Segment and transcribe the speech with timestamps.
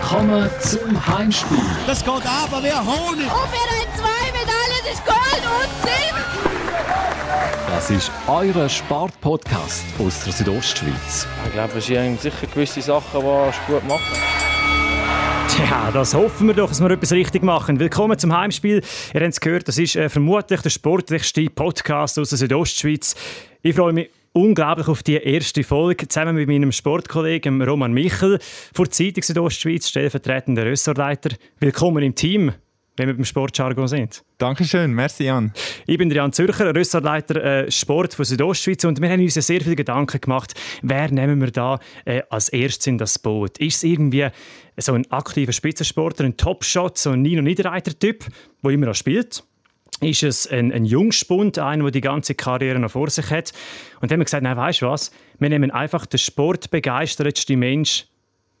[0.00, 1.58] Willkommen zum Heimspiel.
[1.86, 3.24] Das geht ab, wer Honig.
[3.24, 6.24] Und wir haben zwei Medaillen, das ist Gold und Silber.
[7.66, 11.26] Das ist euer Sportpodcast aus der Südostschweiz.
[11.46, 14.16] Ich glaube, es sind sicher gewisse Sachen, die gut machen.
[15.68, 17.80] Ja, das hoffen wir doch, dass wir etwas richtig machen.
[17.80, 18.82] Willkommen zum Heimspiel.
[19.12, 23.16] Ihr habt es gehört, das ist äh, vermutlich der sportlichste Podcast aus der Südostschweiz.
[23.62, 28.38] Ich freue mich unglaublich auf die erste Folge zusammen mit meinem Sportkollegen Roman Michel
[28.72, 31.30] von der Zeitung Südostschweiz, stellvertretender Ressortleiter.
[31.58, 32.52] Willkommen im Team,
[32.96, 34.22] wenn wir beim Sportjargon sind.
[34.38, 35.52] Dankeschön, merci Jan.
[35.88, 39.74] Ich bin Jan Zürcher, Ressortleiter äh, Sport von Südostschweiz und wir haben uns sehr viele
[39.74, 43.58] Gedanken gemacht, wer nehmen wir da äh, als erstes in das Boot?
[43.58, 44.28] Ist es irgendwie
[44.76, 48.24] so ein aktiver Spitzensportler, ein Topshot, so ein Nino Niederreiter-Typ,
[48.62, 49.42] der immer noch spielt?
[50.00, 53.52] Ist es ein, ein Jungspund, einer, der die ganze Karriere noch vor sich hat?
[54.00, 55.10] Und dann haben wir gesagt, nein, weißt du was?
[55.40, 58.06] Wir nehmen einfach den sportbegeistertsten Mensch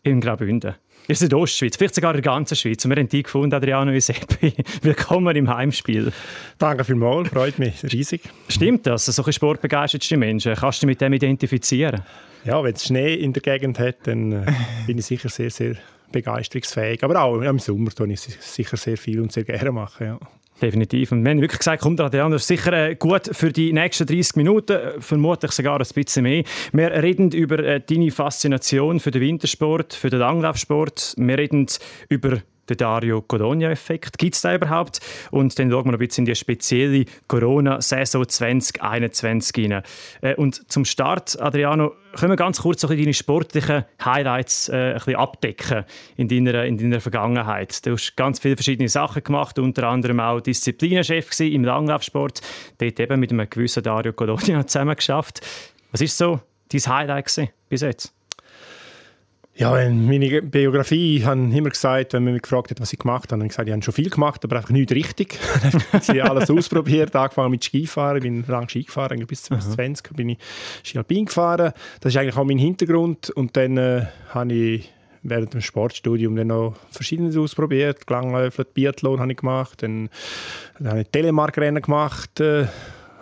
[0.02, 0.74] in Graubünden.
[1.02, 2.84] In der Südostschweiz, vielleicht sogar in der ganzen Schweiz.
[2.84, 4.52] Und wir haben die gefunden, Adriano Isepi.
[4.82, 6.12] Willkommen im Heimspiel.
[6.58, 8.22] Danke vielmals, freut mich riesig.
[8.48, 10.54] Stimmt das, solche sportbegeistertste Menschen?
[10.54, 12.02] Kannst du dich mit dem identifizieren?
[12.44, 14.52] Ja, wenn es Schnee in der Gegend hat, dann äh,
[14.86, 15.76] bin ich sicher sehr, sehr
[16.10, 17.04] begeisterungsfähig.
[17.04, 20.06] Aber auch im Sommer tue ich sicher sehr viel und sehr gerne machen.
[20.06, 20.18] Ja.
[20.60, 21.12] Definitiv.
[21.12, 24.06] Und wir haben wirklich gesagt, kommt Adrian, das ist sicher äh, gut für die nächsten
[24.06, 26.42] 30 Minuten, äh, vermutlich sogar ein bisschen mehr.
[26.72, 31.14] Wir reden über äh, deine Faszination für den Wintersport, für den Langlaufsport.
[31.16, 31.66] Wir reden
[32.08, 34.18] über den Dario Codogna-Effekt.
[34.18, 35.00] Gibt es da überhaupt?
[35.30, 39.82] Und dann schauen wir noch ein bisschen in die spezielle Corona-Saison 2021 rein.
[40.20, 45.16] Äh, und zum Start, Adriano, können wir ganz kurz deine sportlichen Highlights äh, ein bisschen
[45.16, 45.84] abdecken
[46.16, 47.84] in deiner, in deiner Vergangenheit?
[47.86, 52.40] Du hast ganz viele verschiedene Sachen gemacht, unter anderem auch Disziplinenchef im Langlaufsport,
[52.78, 55.40] dort eben mit einem gewissen Dario Codogna zusammen geschafft.
[55.92, 58.17] Was ist so dein Highlight bis jetzt?
[59.58, 63.32] Ja, meine Biografie, ich habe immer gesagt, wenn man mich gefragt hat, was ich gemacht
[63.32, 65.36] habe, habe ich gesagt, ich habe schon viel gemacht, aber einfach nichts richtig.
[65.94, 70.28] ich habe alles ausprobiert, angefangen mit Skifahren, ich bin lang Ski gefahren, bis 2020 bin
[70.28, 70.38] ich
[70.84, 71.72] Ski Alpin gefahren.
[72.00, 74.92] Das ist eigentlich auch mein Hintergrund und dann äh, habe ich
[75.24, 78.08] während dem Sportstudium dann noch Verschiedenes ausprobiert.
[78.08, 80.08] Langläufer, Biathlon habe ich gemacht, dann,
[80.78, 82.66] dann habe ich Telemark-Rennen gemacht, äh,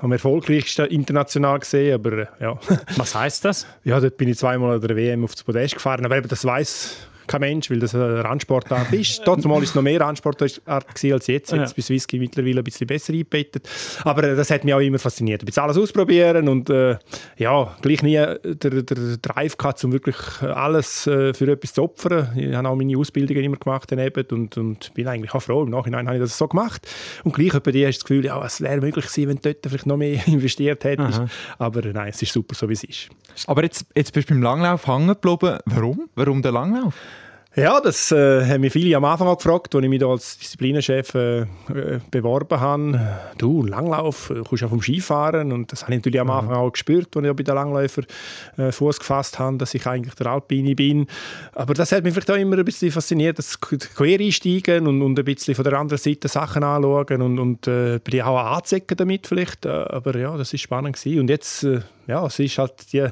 [0.01, 2.59] am erfolgreichsten international gesehen, aber äh, ja.
[2.97, 3.67] Was heißt das?
[3.85, 7.09] Ja, dort bin ich zweimal an der WM aufs Podest gefahren, aber eben das weiß
[7.27, 9.23] kein Mensch, weil das eine Randsportart ist.
[9.25, 11.29] Trotzdem war es noch mehr Randsportart als jetzt.
[11.29, 11.63] Jetzt ja.
[11.63, 13.69] ist Whisky mittlerweile ein bisschen besser eingebettet.
[14.05, 15.43] Aber äh, das hat mich auch immer fasziniert.
[15.43, 16.97] Ein bisschen alles ausprobieren und äh,
[17.37, 22.33] ja, gleich nie der, der Drive gehabt, um wirklich alles äh, für etwas zu opfern.
[22.37, 25.63] Ich habe auch meine Ausbildungen immer gemacht daneben und, und bin eigentlich auch froh.
[25.63, 26.87] Im Nachhinein habe ich das so gemacht.
[27.25, 29.43] Und gleich bei dir hast du das Gefühl, ja, es wäre möglich gewesen, wenn du
[29.43, 31.19] dort vielleicht noch mehr investiert hättest.
[31.19, 31.29] Aha.
[31.59, 33.09] Aber äh, nein, es ist super, so wie es ist.
[33.47, 35.59] Aber jetzt, jetzt bist du beim Langlauf hängen geblieben.
[35.67, 36.09] Warum?
[36.15, 36.95] Warum der Langlauf?
[37.59, 40.37] Ja, das äh, haben mich viele am Anfang auch gefragt, als ich mich da als
[40.37, 41.47] Disziplinenchef äh, äh,
[42.11, 43.01] beworben habe.
[43.39, 46.71] Du, Langlauf, äh, kommst ja vom Skifahren und das habe ich natürlich am Anfang auch
[46.71, 48.03] gespürt, als ich bei den Langläufer
[48.59, 51.07] äh, Fuß gefasst habe, dass ich eigentlich der Alpine bin.
[51.55, 55.25] Aber das hat mich vielleicht auch immer ein bisschen fasziniert, das Quereinsteigen und, und ein
[55.25, 59.65] bisschen von der anderen Seite Sachen anschauen und, und äh, bin auch anzecken damit vielleicht.
[59.65, 61.21] Äh, aber ja, das ist spannend gewesen.
[61.21, 61.67] Und jetzt,
[62.07, 63.09] ja, es ist halt die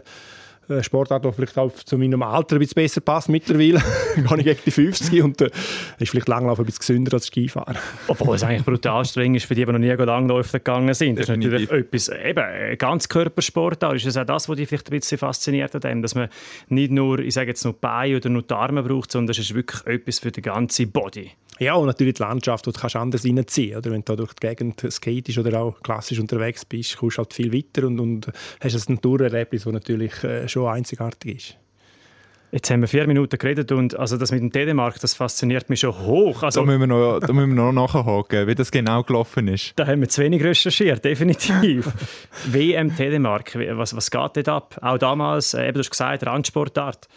[0.81, 3.83] Sportart, die vielleicht auch zu meinem Alter ein bisschen besser passt mittlerweile.
[4.17, 5.51] Gehe ich gegen die 50 und äh,
[5.99, 7.77] ist vielleicht Langlaufen ein bisschen gesünder als Skifahren.
[8.09, 11.19] Obwohl es eigentlich brutal streng ist für die, die noch nie Langläufen gegangen sind.
[11.19, 13.97] Das ist natürlich etwas, eben, ganz Körpersportart.
[13.97, 16.29] Ist das auch das, was dich vielleicht ein bisschen fasziniert an dem, dass man
[16.69, 19.55] nicht nur, ich sage jetzt nur Beine oder nur die Arme braucht, sondern es ist
[19.55, 21.31] wirklich etwas für den ganzen Body.
[21.61, 23.91] Ja, und natürlich die Landschaft, die du kannst anders reinziehen kannst.
[23.91, 27.53] Wenn du durch die Gegend skatest oder auch klassisch unterwegs bist, kommst du halt viel
[27.53, 31.57] weiter und, und hast ein Naturerlebnis, das natürlich äh, schon einzigartig ist.
[32.55, 35.81] Jetzt haben wir vier Minuten geredet und also das mit dem Telemark, das fasziniert mich
[35.81, 36.45] schon hoch.
[36.45, 39.73] Also, da, müssen wir noch, da müssen wir noch nachhaken, wie das genau gelaufen ist.
[39.75, 41.91] Da haben wir zu wenig recherchiert, definitiv.
[42.47, 44.79] WM Telemark, was, was geht dort ab?
[44.83, 47.09] Auch damals, äh, eben, du hast gesagt, Randsportart.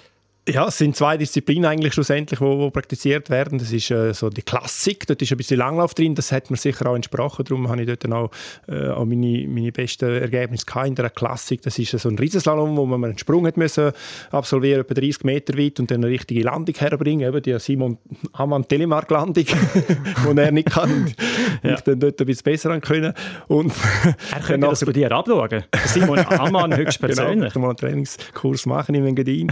[0.50, 3.60] Ja, es sind zwei Disziplinen eigentlich schlussendlich, wo, wo praktiziert werden.
[3.60, 6.56] Das ist äh, so die Klassik, dort ist ein bisschen Langlauf drin, das hat mir
[6.56, 7.44] sicher auch entsprochen.
[7.44, 8.32] Darum habe ich dort auch,
[8.70, 11.64] äh, auch meine, meine besten Ergebnisse in der Klassik.
[11.64, 13.92] Das ist äh, so ein Riesenslalom, wo man einen Sprung hat müssen
[14.32, 17.98] absolvieren, etwa 30 Meter weit und dann eine richtige Landung herbringen, eben die Simon
[18.32, 21.14] Ammann Telemark Landung, die er nicht kann.
[21.62, 21.74] ja.
[21.74, 23.14] Ich dann dort ein bisschen besser können.
[23.50, 23.74] Und
[24.32, 25.66] er könnte das bei dir abschauen.
[25.88, 27.36] Simon Ammann höchstpersönlich.
[27.36, 29.52] Genau, ich mal einen Trainingskurs machen in Engadin,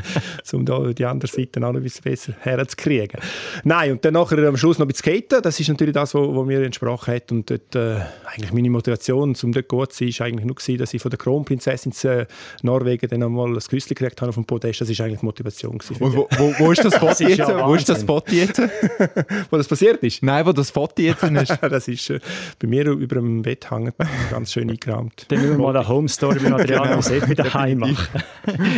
[0.54, 3.20] um da da die andere Seite auch noch ein bisschen besser herzukriegen.
[3.64, 6.46] Nein, und dann nachher am Schluss noch ein bisschen skaten, das ist natürlich das, was
[6.46, 10.22] mir entsprochen hat und dort, äh, eigentlich meine Motivation, um dort gut zu sein, ist
[10.22, 12.26] eigentlich nur gewesen, dass ich von der Kronprinzessin zu äh,
[12.62, 15.78] Norwegen dann einmal ein Küsschen gekriegt habe auf dem Podest, das ist eigentlich die Motivation
[15.78, 16.04] gewesen.
[16.04, 17.38] Und wo, wo, wo ist das Foto jetzt?
[17.38, 18.60] ja wo ist das Foto jetzt?
[19.50, 20.24] wo das passiert ist?
[20.24, 21.58] Nein, wo das Foto jetzt ist.
[21.62, 22.20] das ist äh,
[22.60, 23.94] bei mir über dem Bett hängen,
[24.30, 25.26] ganz schön eingerahmt.
[25.30, 27.02] Dann müssen wir mal eine Home Story bei Adriano genau.
[27.02, 28.24] Seppi daheim machen.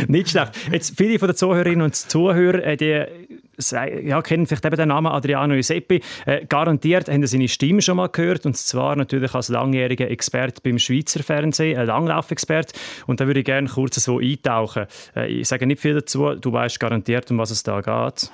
[0.07, 0.51] Nicht schlecht.
[0.71, 3.05] Jetzt viele von den Zuhörerinnen und Zuhörern, äh, die
[4.03, 6.01] ja, kennen vielleicht eben den Namen Adriano Iuseppi.
[6.25, 10.61] Äh, garantiert haben Sie seine Stimme schon mal gehört und zwar natürlich als langjähriger Experte
[10.61, 12.77] beim Schweizer Fernsehen, ein Langlaufexperte.
[13.07, 14.85] Und da würde ich gerne kurz so eintauchen.
[15.15, 18.29] Äh, ich sage nicht viel dazu, du weißt garantiert, um was es da geht.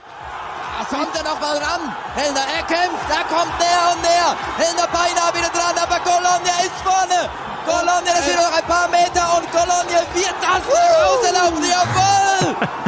[0.81, 1.95] Es kommt er noch mal ran.
[2.15, 4.35] Hellner, er kämpft, er kommt näher und näher.
[4.57, 7.29] Hellner beinahe wieder dran, aber Colonia ist vorne.
[7.65, 11.63] Colonia, das sind noch ein paar Meter und Colonia wird das nach Hause laufen.
[11.63, 12.67] Jawohl!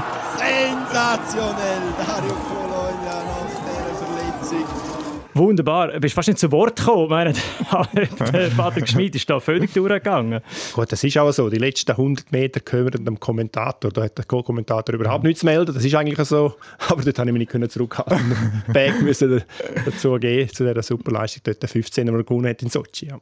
[0.46, 4.96] Sensationell, Dario Colonia nach dieser Verletzung.
[5.34, 5.92] Wunderbar.
[5.92, 7.10] Du bist fast nicht zu Wort gekommen.
[7.10, 7.34] Meine,
[8.56, 10.42] Patrick Schmid ist da völlig durchgegangen.
[10.74, 11.50] Gut, das ist auch so.
[11.50, 13.92] Die letzten 100 Meter gehören dem Kommentator.
[13.92, 15.74] Da hat der Co-Kommentator überhaupt nichts zu melden.
[15.74, 16.54] Das ist eigentlich so.
[16.90, 18.64] Aber dort habe ich mich nicht zurückhalten.
[18.72, 19.44] Berg müssen
[19.84, 21.42] dazu gehen, zu dieser Superleistung.
[21.44, 23.08] Dort 15, die er gewonnen hat in Sochi.
[23.08, 23.20] Ja.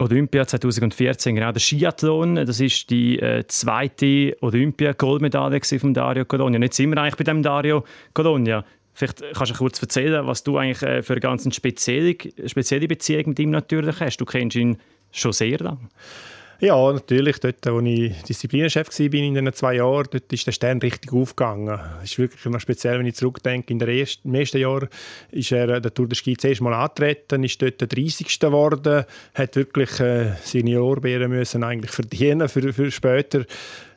[0.00, 6.60] Olympia 2014, genau, der Skiathlon, das ist die äh, zweite Olympia-Goldmedaille von Dario Colonia.
[6.60, 8.64] Jetzt sind wir eigentlich bei dem Dario Colonia.
[8.92, 13.28] Vielleicht kannst du kurz erzählen, was du eigentlich äh, für eine ganz spezielle, spezielle Beziehung
[13.28, 14.16] mit ihm natürlich hast.
[14.16, 14.78] Du kennst ihn
[15.12, 15.88] schon sehr lange.
[16.60, 17.38] Ja, natürlich.
[17.40, 21.78] Dort, als ich Disziplinenchef war in den zwei Jahren, dort ist der Stern richtig aufgegangen.
[22.02, 23.72] Es ist wirklich noch speziell, wenn ich zurückdenke.
[23.72, 24.88] In der ersten, Im ersten Jahr
[25.30, 28.38] ist er der Tour de Ski zuerst mal angetreten, ist dort der 30.
[28.38, 29.04] geworden,
[29.34, 33.44] hat wirklich äh, seine Lorbeeren müssen eigentlich verdienen für, für später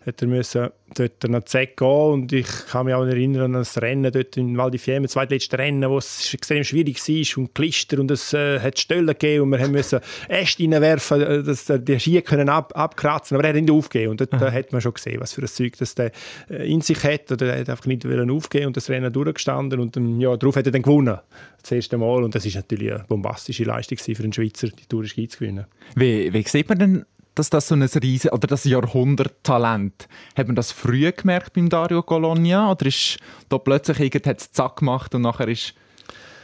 [0.07, 3.79] hat er müssen dort nach Z gehen und ich kann mich auch erinnern an das
[3.81, 7.53] Rennen dort in Val di Fiemme, das zweitletzte Rennen, wo es extrem schwierig war und
[7.53, 9.99] Klister und es äh, hat Stellen gegeben und wir haben müssen
[10.29, 14.21] Äste reinwerfen, äh, dass die Ski können ab, abkratzen, aber er hat nicht aufgegeben und
[14.21, 14.39] dort mhm.
[14.39, 16.11] hat man schon gesehen, was für ein Zeug das der
[16.49, 19.97] äh, in sich hat oder er hat einfach nicht aufgeben und das Rennen durchgestanden und
[19.97, 21.19] im Jahr darauf hat er dann gewonnen,
[21.61, 25.03] das erste Mal und das ist natürlich eine bombastische Leistung für einen Schweizer, die Tour
[25.05, 25.65] Ski zu gewinnen.
[25.95, 27.05] Wie, wie sieht man denn
[27.37, 30.07] dass das so ein riesen oder das Jahrhunderttalent.
[30.35, 33.19] Hat man das früh gemerkt beim Dario Colonia oder ist
[33.49, 35.73] da plötzlich irgend zack gemacht und nachher ist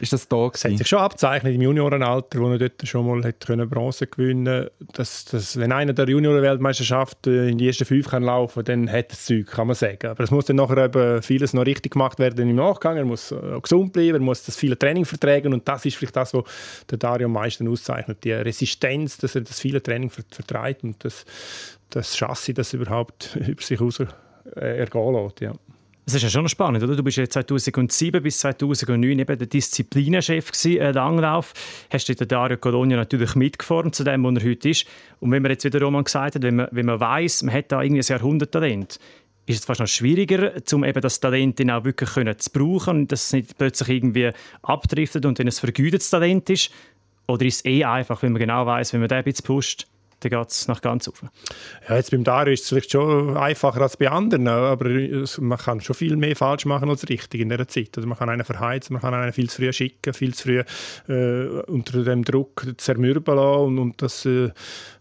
[0.04, 0.54] ist das da gewesen?
[0.54, 4.06] Es hat sich schon abzeichnet im Juniorenalter, wo er dort schon mal hat können Bronze
[4.06, 8.90] gewinnen dass, dass Wenn einer der Juniorenweltmeisterschaft äh, in die ersten fünf kann laufen dann
[8.90, 10.08] hat er das Zeug, kann man sagen.
[10.08, 12.98] Aber es muss dann nachher eben vieles noch richtig gemacht werden im Nachgang.
[12.98, 16.16] Er muss auch gesund bleiben, er muss das viele Training vertragen und das ist vielleicht
[16.16, 16.44] das, was
[16.90, 18.24] der Dario am meisten auszeichnet.
[18.24, 21.26] Die Resistenz, dass er das viele Training vertreibt und das,
[21.90, 25.42] das Chassis, das überhaupt über sich raus äh, ergehen lässt.
[25.42, 25.54] Ja.
[26.06, 26.98] Das ist ja schon spannend, oder?
[26.98, 31.54] Du bist ja 2007 bis 2009 eben der Disziplinenchef äh, Langlauf.
[31.92, 34.86] Hast du den Dario Colonia natürlich mitgeformt zu dem, wo er heute ist.
[35.22, 37.72] Und wenn man jetzt wieder Roman gesagt hat, wenn man, wenn man weiss, man hat
[37.72, 39.00] da irgendwie ein Jahrhunderttalent,
[39.46, 42.98] ist es fast noch schwieriger, um eben das Talent dann auch wirklich können zu brauchen
[42.98, 46.70] und dass es nicht plötzlich irgendwie abdriftet und dann ein vergütetes Talent ist?
[47.28, 49.88] Oder ist es eh einfach, wenn man genau weiß, wenn man den ein bisschen pusht,
[50.24, 51.30] dann geht es nach ganz oben.
[51.88, 54.90] Ja, jetzt beim Dario ist es vielleicht schon einfacher als bei anderen, aber
[55.40, 57.90] man kann schon viel mehr falsch machen als richtig in dieser Zeit.
[57.96, 60.64] Also man kann einen verheizen, man kann einen viel zu früh schicken, viel zu früh
[61.14, 64.52] äh, unter dem Druck zermürben lassen und, und das äh,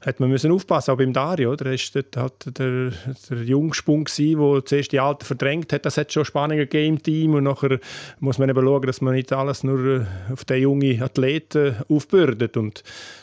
[0.05, 1.53] hat man müssen aufpassen, auch beim Dario.
[1.53, 1.67] Oder?
[1.67, 2.93] Er war dort halt der,
[3.31, 5.87] der Jungspung, der zuerst die Alten verdrängt hat.
[5.87, 7.79] Das hat schon Spannungen gegeben im Team und nachher
[8.21, 12.57] muss man eben schauen, dass man nicht alles nur äh, auf den jungen Athleten aufbürdet
[12.57, 12.83] und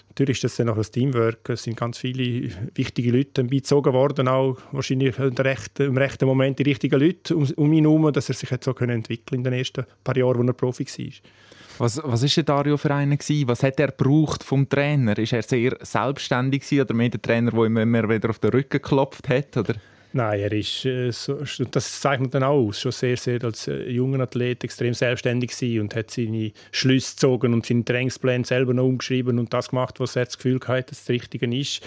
[0.09, 1.49] Natürlich ist das dann noch ein Teamwork.
[1.49, 6.99] Es sind ganz viele wichtige Leute beizogen worden, auch wahrscheinlich im rechten, Moment die richtigen
[6.99, 10.17] Leute um, um ihn herum, dass er sich jetzt so entwickeln in den ersten paar
[10.17, 11.13] Jahren, wo er Profi war.
[11.77, 13.17] Was, was der Dario für einen?
[13.17, 15.17] Was hat er gebraucht vom Trainer?
[15.17, 18.51] Ist er sehr selbstständig gewesen, oder mehr der Trainer, der ihm immer wieder auf den
[18.51, 19.55] Rücken geklopft hat?
[19.55, 19.75] Oder?
[20.11, 21.37] Nein, er ist, äh, so,
[21.69, 25.81] das zeichnet dann auch aus, schon sehr, sehr als äh, junger Athlet extrem selbstständig gewesen
[25.81, 30.15] und hat seine Schlüsse gezogen und seinen Trainingsplan selber noch umgeschrieben und das gemacht, was
[30.15, 31.81] er das Gefühl hatte, dass das Richtige ist.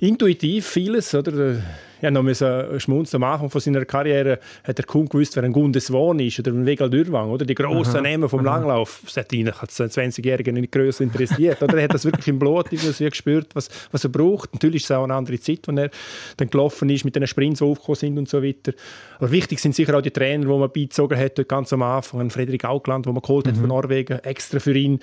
[0.00, 1.62] Intuitiv vieles, oder?
[2.02, 3.22] Ja, noch müssen schmunzeln.
[3.22, 6.50] Am Anfang von seiner Karriere hat er kaum gewusst, wer ein Gundes Wohn ist oder
[6.50, 9.02] ein Wegal Dürwang, oder die grossen Namen vom Langlauf.
[9.04, 11.62] Das hat ihn als 20-Jährigen nicht größer interessiert.
[11.62, 14.52] Oder er hat das wirklich im Blut irgendwie gespürt, was, was er braucht.
[14.52, 15.90] Natürlich ist es auch eine andere Zeit, wenn er
[16.36, 18.72] dann gelaufen ist, mit den Sprints, die aufgekommen sind und so weiter.
[19.18, 22.30] Aber wichtig sind sicher auch die Trainer, die man beizogen hat, ganz am Anfang.
[22.30, 23.60] Frederik Augland, den man geholt hat mhm.
[23.60, 24.98] von Norwegen, extra für ihn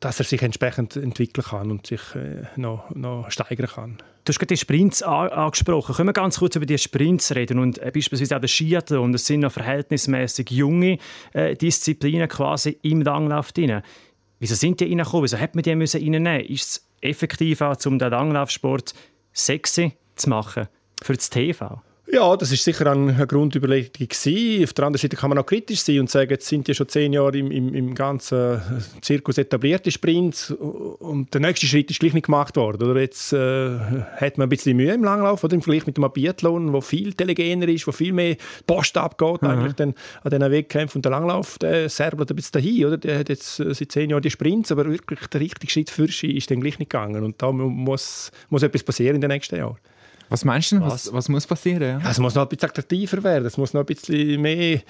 [0.00, 3.98] dass er sich entsprechend entwickeln kann und sich äh, noch, noch steigern kann.
[4.24, 5.94] Du hast gerade die Sprints angesprochen.
[5.94, 9.12] Können wir ganz kurz über die Sprints reden und äh, beispielsweise auch den Skiathlon.
[9.12, 10.98] Das sind noch verhältnismäßig junge
[11.32, 13.82] äh, Disziplinen quasi im Langlauf drin.
[14.38, 15.24] Wieso sind die reingekommen?
[15.24, 16.40] Wieso hat man die müssen reinnehmen?
[16.40, 18.94] Ist es effektiv auch, um den Langlaufsport
[19.32, 20.68] sexy zu machen
[21.02, 21.80] für das TV?
[22.08, 24.62] Ja, das ist sicher eine Grundüberlegung gewesen.
[24.62, 26.88] Auf der anderen Seite kann man auch kritisch sein und sagen, jetzt sind ja schon
[26.88, 28.62] zehn Jahre im, im, im ganzen
[29.00, 32.88] Zirkus etablierte Sprints und der nächste Schritt ist gleich nicht gemacht worden.
[32.88, 36.08] Oder jetzt äh, hat man ein bisschen Mühe im Langlauf oder im Vergleich mit dem
[36.12, 38.36] Biathlon, wo viel telegener ist, wo viel mehr
[38.68, 39.48] Post abgeht mhm.
[39.48, 40.98] eigentlich dann an diesen Wettkämpfen.
[40.98, 42.98] Und der Langlauf, der serbelt ein bisschen dahin, oder?
[42.98, 46.06] Der hat jetzt äh, seit zehn Jahren die Sprints, aber wirklich der richtige Schritt für
[46.06, 47.24] sie ist dann gleich nicht gegangen.
[47.24, 49.78] Und da muss, muss etwas passieren in den nächsten Jahren.
[50.28, 50.80] Was meinst du?
[50.80, 52.00] Was, was muss passieren?
[52.00, 52.10] Ja?
[52.10, 53.46] es muss noch ein bisschen attraktiver werden.
[53.46, 54.80] Es muss noch ein bisschen mehr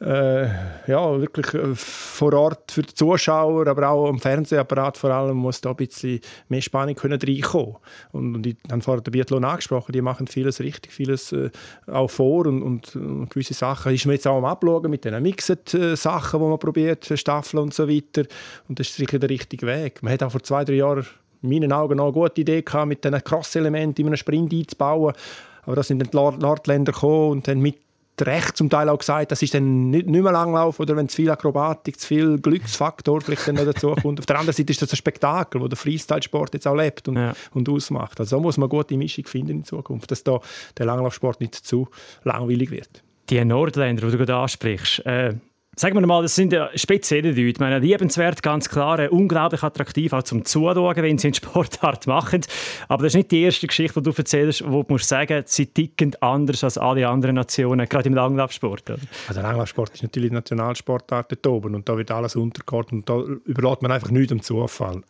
[0.00, 0.46] äh,
[0.86, 5.60] ja, wirklich äh, vor Ort für die Zuschauer, aber auch am Fernsehapparat vor allem muss
[5.60, 7.76] da ein bisschen mehr Spannung können reinkommen.
[8.12, 11.50] Und, und ich habe vorhin den Biathlon angesprochen, die machen vieles richtig, vieles äh,
[11.90, 15.20] auch vor und, und, und, gewisse Sachen ist man jetzt auch am Abschauen mit den
[15.20, 18.24] Mixed-Sachen, die man probiert, Staffeln und so weiter.
[18.68, 20.02] Und das ist sicher der richtige Weg.
[20.02, 21.06] Man hat auch vor zwei, drei Jahren
[21.42, 25.14] in meinen Augen noch eine gute Idee gehabt, mit diesen Cross-Elementen in einem Sprint einzubauen.
[25.62, 27.76] Aber da sind dann die Nordländer gekommen und haben mit
[28.20, 31.16] Recht zum Teil auch gesagt, das ist dann nicht, nicht mehr Langlauf oder wenn zu
[31.16, 34.18] viel Akrobatik, zu viel Glücksfaktor vielleicht dann noch dazu kommt.
[34.18, 37.16] Auf der anderen Seite ist das ein Spektakel, wo der Freestyle-Sport jetzt auch lebt und,
[37.16, 37.34] ja.
[37.54, 38.18] und ausmacht.
[38.18, 40.40] Also da muss man eine gute Mischung finden in Zukunft, dass da
[40.76, 41.88] der Langlaufsport nicht zu
[42.24, 43.02] langweilig wird.
[43.30, 45.34] Die Nordländer, die du gerade ansprichst, äh,
[45.78, 47.40] Sagen wir mal, das sind ja spezielle Leute.
[47.42, 52.40] Ich meine, liebenswert, ganz klar, unglaublich attraktiv auch zum Zuschauen, wenn sie einen Sportart machen.
[52.88, 55.66] Aber das ist nicht die erste Geschichte, die du erzählst, wo du musst sagen, sie
[55.66, 58.90] ticken anders als alle anderen Nationen, gerade im Langlaufsport.
[58.90, 58.98] Oder?
[59.28, 63.08] Also der Langlaufsport ist natürlich die Nationalsportart dort oben und da wird alles untergeordnet und
[63.08, 65.02] da überlässt man einfach nichts dem Zufall.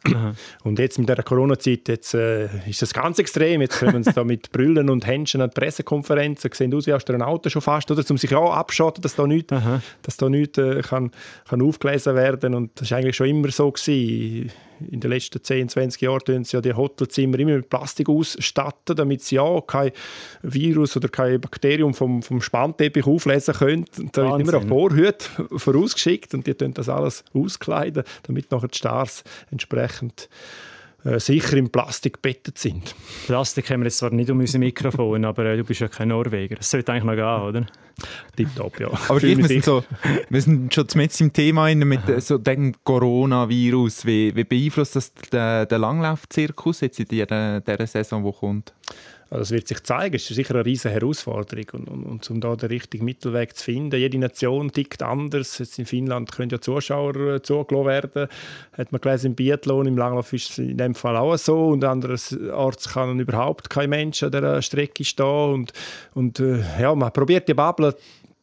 [0.64, 3.62] Und jetzt mit der Corona-Zeit jetzt, äh, ist das ganz extrem.
[3.62, 7.22] Jetzt können sie da mit Brüllen und Händchen an Pressekonferenzen, sehen aus wie aus einem
[7.22, 8.04] Auto schon fast, oder?
[8.10, 9.54] um sich auch abschotten, dass da nichts,
[10.02, 11.10] dass da nichts kann,
[11.48, 14.50] kann aufgelesen werden und das war eigentlich schon immer so gewesen.
[14.90, 18.94] In den letzten 10, 20 Jahren tun sie ja die Hotelzimmer immer mit Plastik ausstatten,
[18.94, 19.90] damit sie ja kein
[20.42, 23.86] Virus oder kein Bakterium vom, vom Spannteppich auflesen können.
[23.98, 28.68] Und da wird immer eine Vorhüte vorausgeschickt und die tun das alles auskleiden, damit nachher
[28.68, 30.28] die Stars entsprechend
[31.18, 32.94] sicher im Plastik gebettet sind.
[33.26, 36.08] Plastik haben wir jetzt zwar nicht um unser Mikrofon, aber äh, du bist ja kein
[36.08, 36.56] Norweger.
[36.56, 37.66] Das sollte eigentlich noch gehen, oder?
[38.36, 38.88] Tipptopp, ja.
[39.08, 39.84] Aber wir, sind so,
[40.28, 42.20] wir sind schon mit im Thema mit Aha.
[42.20, 44.06] so dem Coronavirus.
[44.06, 48.72] Wie, wie beeinflusst das den, den Langlaufzirkus jetzt in dieser, dieser Saison, die kommt?
[49.30, 50.16] Also das wird sich zeigen.
[50.16, 51.66] Es ist sicher eine riesige Herausforderung.
[51.72, 55.58] Und, und, und um da den richtigen Mittelweg zu finden, jede Nation tickt anders.
[55.58, 58.28] Jetzt in Finnland können ja Zuschauer äh, zugelassen werden.
[58.72, 61.68] Hat man gelesen, im Biathlon, im Langlauf ist es in dem Fall auch so.
[61.68, 65.52] Und andererorts kann überhaupt kein Mensch an dieser Strecke stehen.
[65.52, 65.72] Und,
[66.14, 67.94] und äh, ja, man probiert die Bubble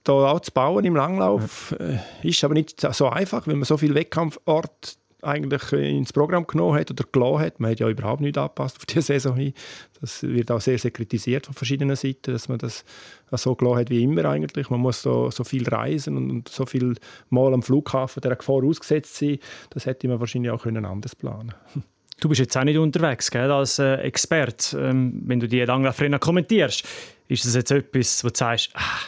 [0.03, 1.75] da auch zu bauen im Langlauf.
[1.79, 1.85] Ja.
[1.85, 4.91] Äh, ist aber nicht so einfach, wenn man so viele Wettkampforte
[5.25, 7.59] eigentlich ins Programm genommen hat oder gelassen hat.
[7.59, 9.53] Man hat ja überhaupt nicht angepasst auf die Saison hin.
[10.01, 12.85] Das wird auch sehr, sehr kritisiert von verschiedenen Seiten, dass man das
[13.31, 14.69] so gelassen hat wie immer eigentlich.
[14.69, 16.95] Man muss so, so viel reisen und, so viel
[17.29, 19.39] Mal am Flughafen der Gefahr ausgesetzt sein.
[19.71, 21.53] Das hätte man wahrscheinlich auch können anders planen
[22.21, 26.17] Du bist jetzt auch nicht unterwegs gell, als äh, Experte, ähm, wenn du die Langlaufrennen
[26.17, 26.85] kommentierst.
[27.27, 29.01] Ist das jetzt etwas, wo du sagst, ah,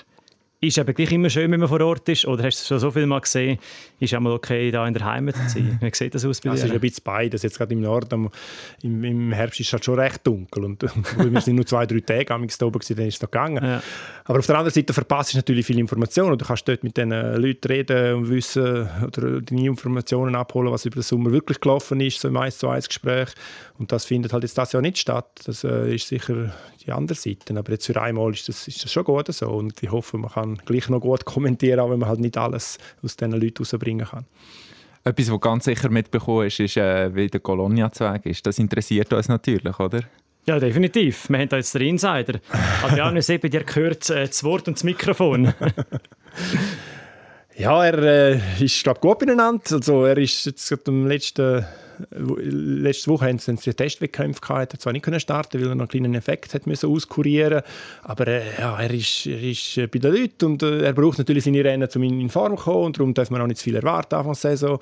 [0.59, 2.25] ist eben gleich immer schön, wenn man vor Ort ist?
[2.25, 3.59] Oder hast du schon so viel mal gesehen,
[3.99, 5.77] ist es mal okay, da in der Heimat zu sein?
[5.79, 6.55] Wie sieht das aus bei dir?
[6.55, 7.43] Es ist ein bisschen beides.
[7.43, 8.29] Jetzt gerade im Norden,
[8.81, 10.65] im, im Herbst ist es halt schon recht dunkel.
[10.65, 10.81] Und
[11.17, 13.63] wir sind nur zwei, drei Tage am da oben, dann ist es noch gegangen.
[13.63, 13.83] Ja.
[14.25, 16.37] Aber auf der anderen Seite verpasst du natürlich viele Informationen.
[16.37, 20.95] Du kannst dort mit den Leuten reden und wissen oder deine Informationen abholen, was über
[20.95, 23.29] den Sommer wirklich gelaufen ist, so im 1 zu 1 Gespräch.
[23.77, 25.29] Und das findet halt jetzt das Jahr nicht statt.
[25.45, 26.51] Das äh, ist sicher
[26.87, 27.57] die andere Seite.
[27.57, 29.47] Aber jetzt für einmal ist das, ist das schon gut so.
[29.49, 32.77] Und ich hoffe, man kann gleich noch gut kommentieren, auch wenn man halt nicht alles
[33.03, 34.25] aus diesen Leuten herausbringen kann.
[35.03, 38.45] Etwas, was ganz sicher mitbekommen ist, ist, äh, wie der Colonia-Zweig ist.
[38.45, 40.01] Das interessiert uns natürlich, oder?
[40.45, 41.29] Ja, definitiv.
[41.29, 42.39] Wir haben da jetzt den Insider.
[42.83, 45.53] Adriano Seppe, dir gehört äh, das Wort und das Mikrofon.
[47.57, 49.61] ja, er äh, ist, glaube gut beieinander.
[49.71, 51.65] Also, er ist jetzt am letzten
[52.11, 55.89] letzte Woche haben sie einen Testwettkampf gehabt, er zwar nicht starten, weil er noch einen
[55.89, 57.61] kleinen Effekt hat müssen auskurieren,
[58.03, 61.17] aber äh, ja, er ist, er ist äh, bei den Leuten und äh, er braucht
[61.17, 63.65] natürlich seine Rennen, um in Form zu kommen und darum darf man auch nicht zu
[63.65, 64.79] viel erwarten Anfang der Saison.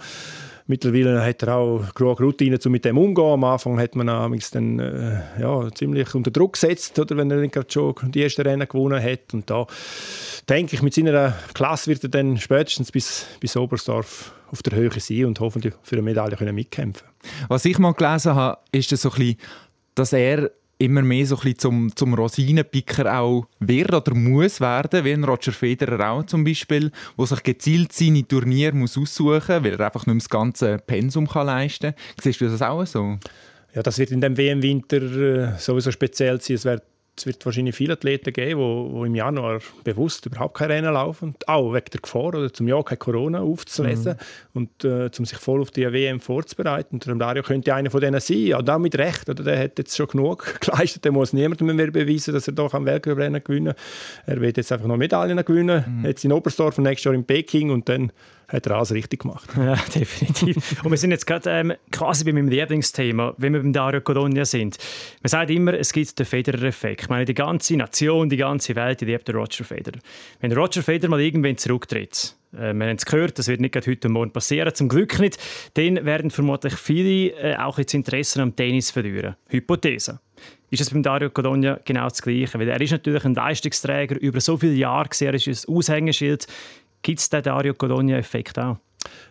[0.68, 3.34] Mittlerweile hat er auch genug Routine, um mit dem umzugehen.
[3.34, 7.72] Am Anfang hat man dann äh, ja, ziemlich unter Druck gesetzt, oder, wenn er gerade
[7.72, 9.32] schon die ersten Rennen gewonnen hat.
[9.34, 9.68] Und da
[10.50, 14.92] denke ich, mit seiner Klasse wird er dann spätestens bis, bis Oberstdorf auf der Höhe
[15.00, 17.08] sein und hoffentlich für eine Medaille können mitkämpfen
[17.48, 19.38] Was ich mal gelesen habe, ist das so ein bisschen,
[19.96, 25.06] dass er immer mehr so ein bisschen zum, zum Rosinenpicker auch wird oder muss werden,
[25.06, 29.64] wie ein Roger Federer auch zum Beispiel, wo sich gezielt seine Turniere muss aussuchen muss,
[29.64, 32.04] weil er einfach nicht mehr das ganze Pensum kann leisten kann.
[32.22, 33.18] Siehst du das auch so?
[33.74, 36.56] Ja, das wird in dem WM-Winter äh, sowieso speziell sein.
[36.56, 36.84] Es wird
[37.18, 41.74] es wird wahrscheinlich viele Athleten geben, die, im Januar bewusst überhaupt kein Rennen laufen, auch
[41.74, 44.14] wegen der Gefahr oder zum Jahr kein Corona aufzulesen
[44.54, 44.62] mhm.
[44.62, 47.00] und äh, um sich voll auf die WM vorzubereiten.
[47.08, 49.30] Und Dario könnte einer von denen sein, ja, damit recht.
[49.30, 52.74] Oder der hat jetzt schon genug geleistet, der muss niemandem mehr beweisen, dass er doch
[52.74, 53.74] am Weltcuprennen gewinnen
[54.26, 56.06] Er wird jetzt einfach noch Medaillen gewinnen, mhm.
[56.06, 58.12] jetzt in Oberstdorf und nächstes Jahr in Peking und dann
[58.48, 59.50] hat er alles richtig gemacht.
[59.66, 60.84] Ja, definitiv.
[60.84, 64.46] Und wir sind jetzt gerade ähm, quasi bei meinem Lieblingsthema, wenn wir beim Dario Colonia
[64.46, 64.78] sind.
[65.24, 67.04] Man sagt immer, es gibt den Federer-Effekt.
[67.04, 70.00] Ich meine, die ganze Nation, die ganze Welt, die liebt den Roger Federer.
[70.42, 74.08] Wenn Roger Federer mal irgendwann zurücktritt, äh, wir haben es gehört, das wird nicht heute
[74.08, 75.38] und morgen passieren, zum Glück nicht,
[75.74, 79.36] dann werden vermutlich viele äh, auch jetzt Interesse am Tennis verlieren.
[79.48, 80.20] Hypothese.
[80.72, 82.60] Ist es beim Dario Colonia genau das Gleiche?
[82.60, 86.48] Weil er ist natürlich ein Leistungsträger über so viele Jahre, er ist ein Aushängeschild
[87.06, 88.78] Gibt es den Dario Colonia-Effekt auch?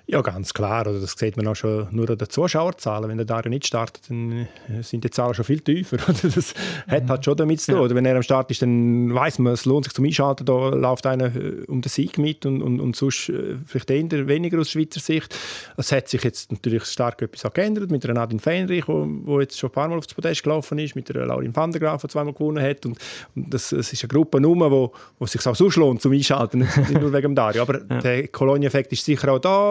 [0.07, 0.87] Ja, ganz klar.
[0.87, 3.09] Also das sieht man auch schon nur an den Zuschauerzahlen.
[3.09, 5.97] Wenn der Dario nicht startet, dann äh, sind die Zahlen schon viel tiefer.
[6.35, 6.55] Das
[6.89, 7.81] hat halt schon damit zu tun.
[7.81, 10.45] Oder wenn er am Start ist, dann weiß man, es lohnt sich zum Einschalten.
[10.45, 14.29] Da läuft einer äh, um den Sieg mit und, und, und sonst äh, vielleicht eher
[14.29, 15.35] weniger aus Schweizer Sicht.
[15.77, 19.71] Es hat sich jetzt natürlich stark etwas geändert mit einer Nadine Feinrich, die jetzt schon
[19.71, 22.09] ein paar Mal auf das Podest gelaufen ist, mit der Laurin van der Graaf, die
[22.09, 22.85] zweimal gewonnen hat.
[22.85, 22.99] Und,
[23.35, 26.59] und das, das ist eine Gruppe Nummer, wo, wo sich auch so lohnt zum Einschalten,
[26.77, 27.63] nicht nur wegen dem Dario.
[27.63, 28.01] Aber ja.
[28.01, 29.64] der Kolonie-Effekt ist sicher auch da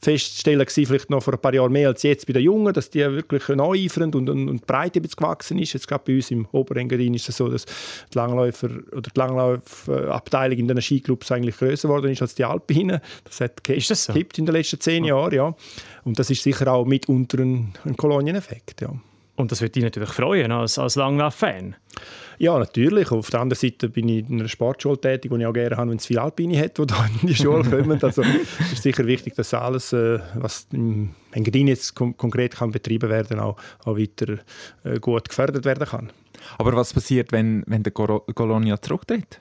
[0.00, 2.90] feststellen gewesen, vielleicht noch vor ein paar Jahren mehr als jetzt bei den Jungen, dass
[2.90, 5.72] die wirklich nacheifern und, und, und die Breite gewachsen ist.
[5.72, 10.58] Jetzt gerade bei uns im Oberengadin ist es so, dass die Langläufer oder die Langlaufabteilung
[10.58, 13.00] in den Skiclubs eigentlich größer geworden ist als die Alpinen.
[13.24, 14.12] Das hat gekippt so?
[14.14, 15.54] in den letzten zehn Jahren, ja.
[16.04, 18.90] Und das ist sicher auch mitunter ein, ein Kolonieneffekt, ja.
[19.36, 21.76] Und das würde dich natürlich freuen als, als Langlauf-Fan.
[22.38, 23.10] Ja, natürlich.
[23.12, 25.90] Auf der anderen Seite bin ich in einer Sportschule tätig, die ich auch gerne habe,
[25.90, 28.02] wenn es viele Alpine hat, die da in die Schule kommen.
[28.02, 33.08] Also es ist sicher wichtig, dass alles, äh, was im Engadin jetzt konkret kann betrieben
[33.08, 34.38] werden, auch, auch weiter
[34.84, 36.12] äh, gut gefördert werden kann.
[36.58, 39.40] Aber was passiert, wenn, wenn der Colonia zurücktritt?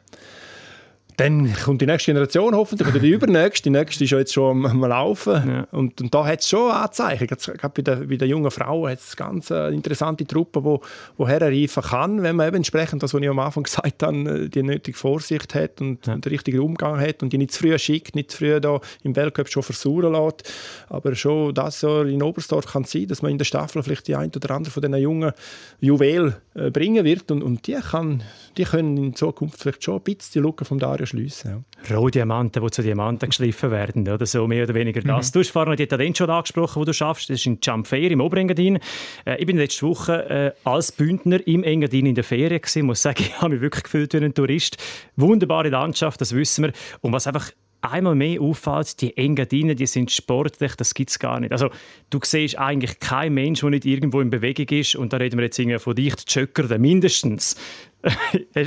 [1.17, 3.63] Dann kommt die nächste Generation hoffentlich, oder die übernächste.
[3.63, 5.33] Die nächste ist ja jetzt schon am, am Laufen.
[5.47, 5.67] Ja.
[5.71, 7.27] Und, und da hat es schon Anzeichen.
[7.27, 10.81] Gerade bei den, bei den jungen Frauen hat es ganz äh, interessante Truppen, wo,
[11.17, 14.49] wo herreifen kann, wenn man eben entsprechend, das, was ich am Anfang gesagt habe, äh,
[14.49, 16.17] die nötige Vorsicht hat und ja.
[16.17, 19.15] den richtigen Umgang hat und die nicht zu früh schickt, nicht zu früh da im
[19.15, 20.51] Weltcup schon versuchen lässt.
[20.89, 24.07] Aber schon das so in Oberstdorf kann es sein, dass man in der Staffel vielleicht
[24.07, 25.31] die ein oder andere von diesen jungen
[25.79, 27.31] Juwelen äh, bringen wird.
[27.31, 28.23] Und, und die, kann,
[28.57, 31.65] die können in Zukunft vielleicht schon ein bisschen die Lücke vom Dario schliessen.
[31.89, 31.95] Ja.
[31.95, 35.29] Rohdiamanten, die zu Diamanten geschliffen werden, oder so mehr oder weniger das.
[35.29, 35.33] Mhm.
[35.33, 37.29] Du hast vorhin die Talent schon angesprochen, die du schaffst.
[37.29, 38.79] Das ist in Champfair im Oberengadin.
[39.25, 42.79] Äh, ich bin letzte Woche äh, als Bündner im Engadin in der Ferien gewesen.
[42.79, 44.77] Ich muss sagen, ich habe mich wirklich gefühlt wie ein Tourist.
[45.15, 46.73] Wunderbare Landschaft, das wissen wir.
[47.01, 47.51] Und was einfach
[47.91, 51.51] einmal mehr auffällt, die Engadinen, die sind sportlich, das gibt es gar nicht.
[51.51, 51.69] Also
[52.09, 55.45] du siehst eigentlich keinen Mensch, der nicht irgendwo in Bewegung ist und da reden wir
[55.45, 57.55] jetzt irgendwie von dicht Jöcker, mindestens.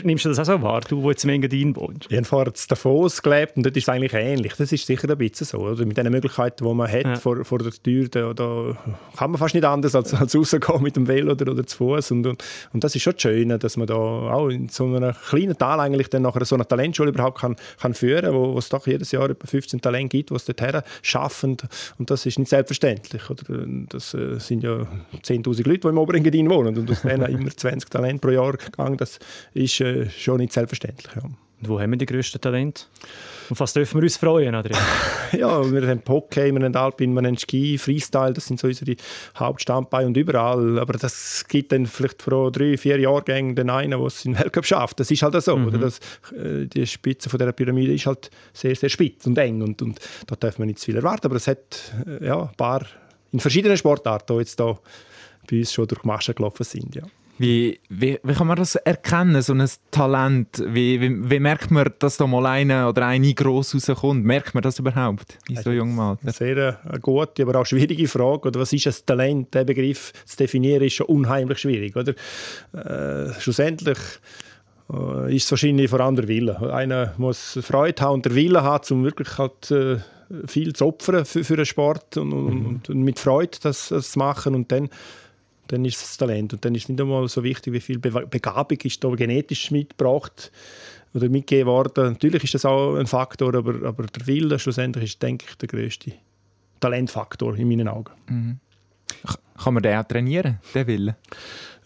[0.04, 2.06] Nimmst du das auch so wahr, du, der jetzt im Engadin wohnst?
[2.10, 4.54] Ich habe vorher in Davos gelebt und dort ist es eigentlich ähnlich.
[4.56, 5.58] Das ist sicher ein bisschen so.
[5.58, 5.86] Oder?
[5.86, 7.16] Mit den Möglichkeiten, die man hat ja.
[7.16, 8.76] vor, vor der Tür, da, da,
[9.16, 12.10] kann man fast nicht anders als, als rausgehen mit dem Velo oder, oder zu Fuß.
[12.10, 15.56] Und, und, und, das ist schon schön, dass man da auch in so einem kleinen
[15.56, 18.68] Tal eigentlich dann nachher so eine Talentschule überhaupt kann, kann führen kann, wo, wo es
[18.68, 21.56] doch jedes Jahr etwa 15 Talente gibt, die es dorthin schaffen.
[21.98, 23.30] Und das ist nicht selbstverständlich.
[23.30, 23.66] Oder?
[23.88, 24.86] Das äh, sind ja
[25.22, 28.96] 10'000 Leute, die im Oberengadin wohnen und aus denen immer 20 Talente pro Jahr gegangen.
[28.96, 29.18] Das
[29.54, 31.14] ist äh, schon nicht selbstverständlich.
[31.14, 31.22] Ja.
[31.60, 32.84] Und wo haben wir die grössten Talente?
[33.50, 34.80] Auf was dürfen wir uns freuen, Adrian?
[35.32, 38.94] ja, wir haben Hockey, wir haben Alpin, wir haben Ski, Freestyle, das sind so unsere
[39.36, 40.78] Hauptstandbeine und überall.
[40.78, 44.66] Aber das gibt dann vielleicht vor drei, vier Jahrgängen den einen, der es in Weltcup
[44.66, 45.00] schafft.
[45.00, 45.56] Das ist halt so.
[45.56, 45.66] Mhm.
[45.68, 45.78] Oder?
[45.78, 45.98] Das,
[46.32, 49.98] äh, die Spitze von der Pyramide ist halt sehr, sehr spitz und eng und, und
[50.26, 51.26] da darf man nicht zu viel erwarten.
[51.26, 52.86] Aber es hat äh, ja, ein paar
[53.32, 54.78] in verschiedenen Sportarten, die jetzt da
[55.50, 56.94] bei uns schon durch die Maschen gelaufen sind.
[56.94, 57.02] Ja.
[57.38, 60.62] Wie, wie, wie kann man das erkennen, so ein Talent?
[60.66, 64.24] Wie, wie, wie merkt man, dass da mal einer oder eine gross rauskommt?
[64.24, 66.22] Merkt man das überhaupt in so jungem Alter?
[66.22, 68.48] Eine sehr eine gute, aber auch schwierige Frage.
[68.48, 69.54] Oder was ist ein Talent?
[69.54, 71.94] Der Begriff zu definieren ist schon unheimlich schwierig.
[71.94, 72.14] Oder?
[72.72, 73.98] Äh, schlussendlich
[74.92, 76.72] äh, ist es wahrscheinlich vor allem der Wille.
[76.72, 79.98] Einer muss Freude haben und der Wille haben, um wirklich halt, äh,
[80.46, 82.66] viel zu opfern für, für den Sport und, mhm.
[82.66, 84.54] und, und mit Freude das, das zu machen.
[84.54, 84.90] Und dann
[85.68, 86.52] dann ist es das Talent.
[86.52, 90.50] Und dann ist es nicht einmal so wichtig, wie viel Begabung ist da genetisch mitgebracht.
[91.14, 92.12] oder mitgegeben worden.
[92.12, 95.68] Natürlich ist das auch ein Faktor, aber, aber der Wille schlussendlich ist, denke ich, der
[95.68, 96.12] größte
[96.80, 98.12] Talentfaktor in meinen Augen.
[98.28, 98.58] Mhm.
[99.62, 101.16] Kann man den auch trainieren, den Willen?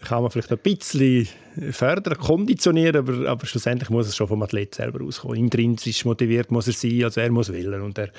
[0.01, 1.27] Kann man vielleicht ein bisschen
[1.71, 5.37] fördern, konditionieren, aber, aber schlussendlich muss es schon vom Athlet selber rauskommen.
[5.37, 8.09] Intrinsisch motiviert muss er sein, also er muss willen und er,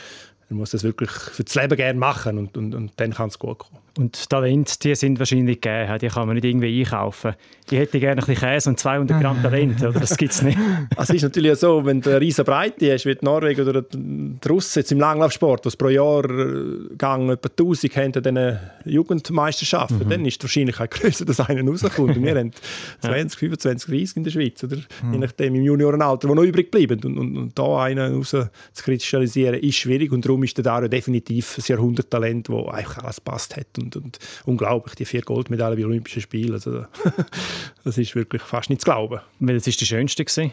[0.49, 3.39] er muss das wirklich für das Leben gerne machen und, und, und dann kann es
[3.39, 3.84] gut kommen.
[3.97, 7.35] Und Talente, die sind wahrscheinlich gegeben, die kann man nicht irgendwie einkaufen.
[7.71, 10.01] Die hätte gerne ein bisschen Käse und 200 Gramm Talent, oder?
[10.01, 10.59] Das gibt es nicht.
[10.97, 13.83] Also es ist natürlich so, wenn du eine riesige Breite hast, wie die Norwegen oder
[13.83, 20.05] die Russen jetzt im Langlaufsport, was pro Jahr äh, Gang etwa 1000 haben an Jugendmeisterschaften,
[20.05, 20.09] mhm.
[20.09, 22.17] dann ist die Wahrscheinlichkeit größer, dass einer rauskommt.
[22.17, 22.53] Und wir haben
[23.01, 24.77] 20, 25, 30 in der Schweiz, oder?
[24.77, 25.13] Mhm.
[25.13, 27.01] je nachdem im Juniorenalter, wo noch übrig bleiben.
[27.05, 30.89] Und, und, und da einen raus zu kristallisieren, ist schwierig und darum ist der Dario
[30.89, 35.85] definitiv ein Jahrhunderttalent, das eigentlich alles passt hat und, und unglaublich, die vier Goldmedaillen bei
[35.85, 36.55] Olympischen Spielen.
[36.55, 36.87] Also,
[37.85, 39.21] das ist wirklich fast nicht zu glauben.
[39.39, 40.25] Welches war die schönste?
[40.25, 40.53] Gewesen?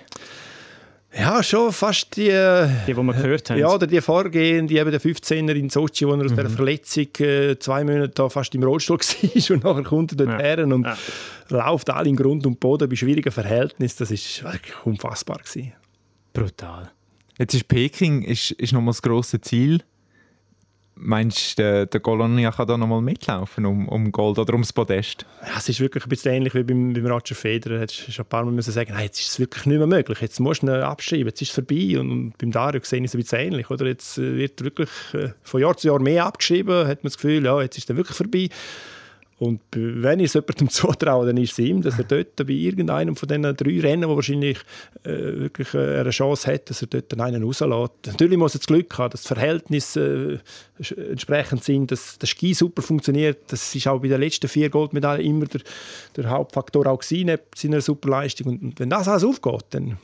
[1.14, 2.30] Ja, schon fast die...
[2.30, 3.60] Äh, die, die wir gehört haben.
[3.60, 6.36] Ja, oder die vorgehende, eben der 15er in Sochi, wo er aus mhm.
[6.38, 10.38] dieser Verletzung äh, zwei Monate fast im Rollstuhl war und nachher kommt er dort ja.
[10.40, 10.98] her und ja.
[11.50, 13.98] läuft alle in Grund und Boden bei schwierigen Verhältnissen.
[14.00, 15.40] Das war wirklich unfassbar.
[15.40, 15.74] Gewesen.
[16.32, 16.92] Brutal.
[17.38, 19.84] Jetzt ist Peking ist, ist nochmal das grosse Ziel
[21.04, 25.26] Meinst du, der, Colonia kann da nochmal mitlaufen um, um Gold oder ums Podest?
[25.58, 27.80] Es ist wirklich ein bisschen ähnlich wie beim, beim Roger Federer.
[27.80, 30.22] Jetzt schon ein paar Mal müssen sagen, nein, jetzt ist es wirklich nicht mehr möglich.
[30.22, 32.00] Jetzt musst du ihn abschreiben, jetzt ist es vorbei.
[32.00, 33.72] Und, und beim Dario sehe ich es ein bisschen ähnlich.
[33.72, 33.88] Oder?
[33.88, 37.46] Jetzt äh, wird wirklich äh, von Jahr zu Jahr mehr abgeschrieben, hat man das Gefühl,
[37.46, 38.50] ja, jetzt ist er wirklich vorbei.
[39.42, 43.16] Und wenn ich es jemandem zutraue, dann ist es ihm, dass er dort bei irgendeinem
[43.16, 44.60] von diesen drei Rennen, wo wahrscheinlich
[45.04, 47.92] äh, wirklich äh, eine Chance hat, dass er dort einen rauslässt.
[48.06, 50.40] Natürlich muss er das Glück haben, dass die Verhältnisse
[50.78, 53.52] äh, entsprechend sind, dass der Ski super funktioniert.
[53.52, 55.62] Das ist auch bei den letzten vier Goldmedaillen immer der,
[56.18, 58.60] der Hauptfaktor auch gewesen, neben seiner Superleistung.
[58.60, 59.98] Und wenn das alles aufgeht, dann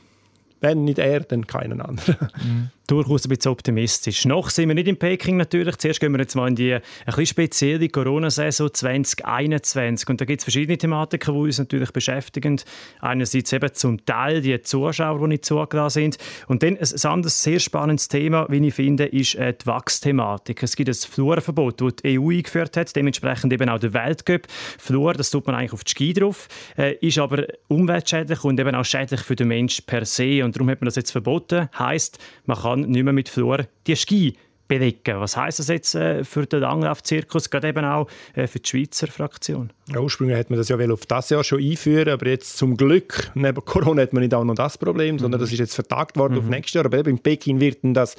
[0.60, 2.16] wenn nicht er, dann keinen anderen.
[2.42, 2.70] Mhm.
[2.88, 4.24] Durchaus ein bisschen optimistisch.
[4.24, 5.76] Noch sind wir nicht in Peking natürlich.
[5.76, 10.08] Zuerst gehen wir jetzt mal in die ein spezielle Corona-Saison 2021.
[10.08, 12.62] Und da gibt es verschiedene Thematiken, die uns natürlich beschäftigen.
[13.02, 16.18] Einerseits eben zum Teil die Zuschauer, die nicht zugelassen sind.
[16.46, 20.62] Und dann ein anderes sehr spannendes Thema, wie ich finde, ist äh, die Wachsthematik.
[20.62, 24.46] Es gibt ein Fluorverbot, das die EU eingeführt hat, dementsprechend eben auch der Weltcup.
[24.78, 26.48] Fluor, das tut man eigentlich auf die Ski drauf,
[26.78, 30.70] äh, ist aber umweltschädlich und eben auch schädlich für den Menschen per se und darum
[30.70, 31.68] hat man das jetzt verboten.
[31.78, 34.36] Heißt, man kann nicht mehr mit Fluor die Ski
[34.68, 35.18] belegen.
[35.18, 39.08] Was heißt das jetzt äh, für den Langlaufzirkus, gerade eben auch äh, für die Schweizer
[39.08, 39.72] Fraktion?
[39.88, 43.30] Ja, ursprünglich hätte man das ja auf das Jahr schon einführen, aber jetzt zum Glück
[43.34, 45.20] neben Corona hat man nicht auch noch das Problem, mhm.
[45.20, 46.40] sondern das ist jetzt vertagt worden mhm.
[46.40, 46.84] auf nächstes Jahr.
[46.84, 48.14] Aber eben in Peking wird das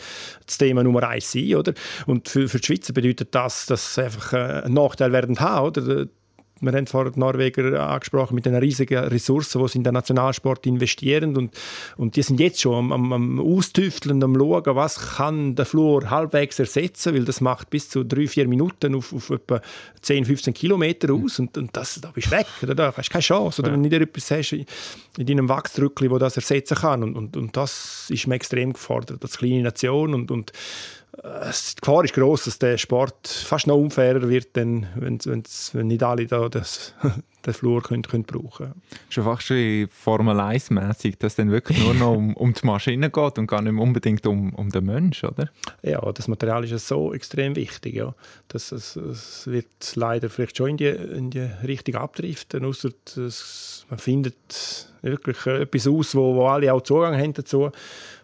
[0.46, 1.74] das Thema Nummer eins sein, oder?
[2.08, 5.68] Und für, für die Schweizer bedeutet das, dass sie einfach äh, einen Nachteil werden haben,
[5.68, 6.08] oder?
[6.62, 10.66] Wir haben vorhin die Norweger angesprochen, mit den riesigen Ressourcen, die sie in den Nationalsport
[10.66, 11.38] investieren.
[11.38, 11.58] Und,
[11.98, 16.60] und die sind jetzt schon am, am Austüfteln, am Schauen, was kann der Flur halbwegs
[16.60, 19.62] ersetzen, weil das macht bis zu drei, vier Minuten auf, auf etwa
[20.02, 21.40] 10, 15 Kilometer aus.
[21.40, 22.76] Und, und das, da bist du weg, oder?
[22.76, 23.62] da hast du keine Chance.
[23.62, 23.76] Oder ja.
[23.76, 27.04] wenn du nicht etwas hast in deinem Wachsdrückli, das das ersetzen kann.
[27.04, 30.14] Und, und, und das ist mir extrem gefordert, als kleine Nation.
[30.14, 30.52] Und, und
[31.24, 36.04] die Gefahr ist groß, dass der Sport fast noch unfairer wird, denn wenn, wenn nicht
[36.04, 36.94] alle da das,
[37.46, 38.82] den Flur können, können brauchen können.
[39.10, 42.66] Schon fast schon Formel 1 mäßig, dass es dann wirklich nur noch um, um die
[42.66, 45.50] Maschine geht und gar nicht unbedingt um, um den Menschen, oder?
[45.82, 47.96] Ja, das Material ist so extrem wichtig.
[47.96, 48.14] Ja.
[48.48, 52.90] Das, es, es wird leider vielleicht schon in die, in die Richtung abdriften, außer
[53.90, 57.72] man findet wirklich etwas aus, wo, wo alle auch Zugang haben dazu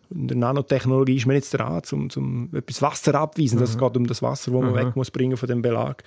[0.10, 3.62] in der Nanotechnologie ist man jetzt dran, um, um etwas Wasser abweisen.
[3.62, 4.76] Es geht um das Wasser, das man mhm.
[4.76, 6.04] weg muss bringen von dem Belag.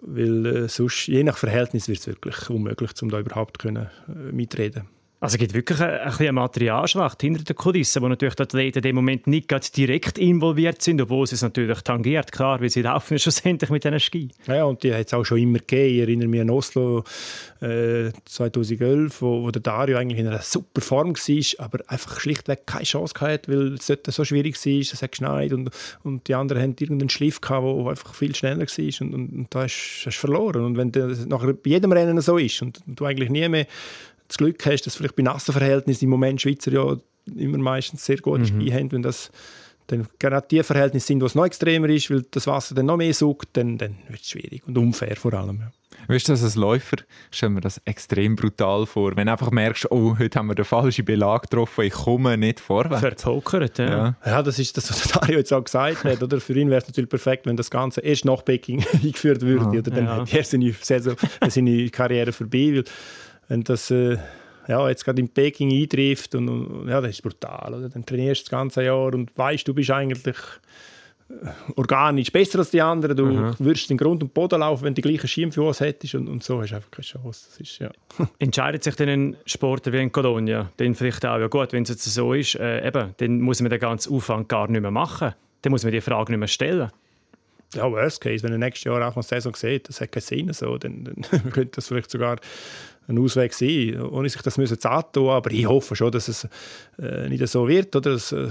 [0.00, 4.32] Weil äh, sonst, je nach Verhältnis, wird es wirklich unmöglich, um da überhaupt können, äh,
[4.32, 4.84] mitreden
[5.20, 8.82] also es gibt wirklich eine, eine Materialschlacht hinter den Kulissen, wo natürlich die Athleten in
[8.82, 13.18] dem Moment nicht direkt involviert sind, obwohl sie es natürlich tangiert, klar, weil sie laufen
[13.18, 14.28] schlussendlich mit diesen Ski.
[14.46, 15.94] Ja, und die hat es auch schon immer gegeben.
[15.94, 17.02] Ich erinnere mich an Oslo
[17.60, 22.66] äh, 2011, wo, wo der Dario eigentlich in einer super Form war, aber einfach schlichtweg
[22.66, 25.70] keine Chance hatte, weil es so schwierig war, es hat geschneit und,
[26.04, 29.62] und die anderen hatten irgendeinen Schliff, der einfach viel schneller war und, und, und da
[29.62, 30.64] hast du verloren.
[30.64, 33.66] Und wenn das nachher bei jedem Rennen so ist und, und du eigentlich nie mehr
[34.28, 36.96] das Glück hast, dass vielleicht bei nassen Verhältnissen im Moment Schweizer ja
[37.36, 38.46] immer meistens sehr gute mhm.
[38.46, 39.30] Spiele haben, wenn das
[39.88, 42.98] dann gerade die Verhältnisse sind, wo es noch extremer ist, weil das Wasser dann noch
[42.98, 45.60] mehr saugt, dann, dann wird es schwierig und unfair vor allem.
[45.60, 45.72] Ja.
[46.06, 46.96] Weißt du, als Läufer
[47.30, 49.16] stelle mir das extrem brutal vor.
[49.16, 52.60] Wenn du einfach merkst, oh, heute haben wir den falschen Belag getroffen, ich komme nicht
[52.60, 53.00] vorwärts.
[53.22, 53.86] Verpokert, ja.
[53.86, 54.16] ja.
[54.24, 56.22] Ja, das ist das, was Dario jetzt auch gesagt hat.
[56.22, 56.40] Oder?
[56.40, 59.64] Für ihn wäre es natürlich perfekt, wenn das Ganze erst nach Peking eingeführt würde.
[59.64, 59.80] Ja.
[59.80, 60.18] Oder dann ja.
[60.20, 61.16] hätte er seine, Saison,
[61.48, 62.72] seine Karriere vorbei.
[62.74, 62.84] Weil
[63.48, 64.18] wenn das, äh,
[64.68, 67.74] ja, jetzt gerade in Peking eintrifft und, und, ja, das ist brutal.
[67.74, 67.88] Oder?
[67.88, 70.36] Dann trainierst du das ganze Jahr und weißt, du bist eigentlich
[71.76, 73.16] organisch besser als die anderen.
[73.16, 73.54] Du mhm.
[73.58, 76.60] würdest den Grund und Boden laufen, wenn du die gleichen Schienenfüße hättest und, und so
[76.60, 77.46] hast du einfach keine Chance.
[77.50, 77.90] Das ist, ja.
[78.38, 81.90] Entscheidet sich dann ein Sportler wie in Colonia, dann vielleicht auch, ja gut, wenn es
[81.90, 85.34] jetzt so ist, äh, eben, dann muss man den ganzen Aufwand gar nicht mehr machen.
[85.62, 86.90] Dann muss man die Frage nicht mehr stellen.
[87.74, 90.52] Ja, worst case, wenn er nächstes Jahr auch eine Saison sieht, das hat keinen Sinn,
[90.54, 92.38] so, dann, dann könnte das vielleicht sogar
[93.08, 95.30] ein Ausweg sein, ohne sich das müssen zu antun.
[95.30, 96.46] Aber ich hoffe schon, dass es
[97.00, 97.96] äh, nicht so wird.
[97.96, 98.12] Oder?
[98.12, 98.48] Dass, äh,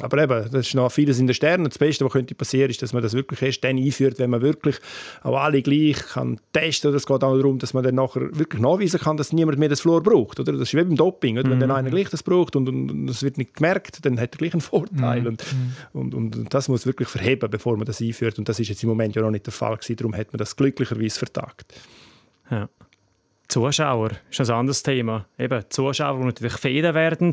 [0.00, 1.64] aber eben, das ist noch vieles in den Sternen.
[1.64, 4.40] Das Beste, was könnte passieren, ist, dass man das wirklich erst dann einführt, wenn man
[4.40, 4.76] wirklich
[5.22, 6.96] auch alle gleich kann testen kann.
[6.96, 9.80] Es geht auch darum, dass man dann nachher wirklich nachweisen kann, dass niemand mehr das
[9.80, 10.40] Flur braucht.
[10.40, 10.52] Oder?
[10.52, 11.38] Das ist wie beim Doping.
[11.38, 11.50] Oder?
[11.50, 11.76] Wenn dann mhm.
[11.76, 14.62] einer gleich das braucht und, und, es wird nicht gemerkt, dann hat er gleich einen
[14.62, 15.26] Vorteil.
[15.26, 15.44] Und,
[15.92, 18.38] und, und, und, das muss wirklich verheben, bevor man das einführt.
[18.38, 19.96] Und das ist jetzt im Moment ja noch nicht der Fall gewesen.
[19.96, 21.74] Darum hat man das glücklicherweise vertagt.
[22.52, 22.68] Ja.
[23.48, 25.26] Zuschauer ist ein anderes Thema.
[25.38, 27.32] Eben, Zuschauer, die natürlich Fäden werden.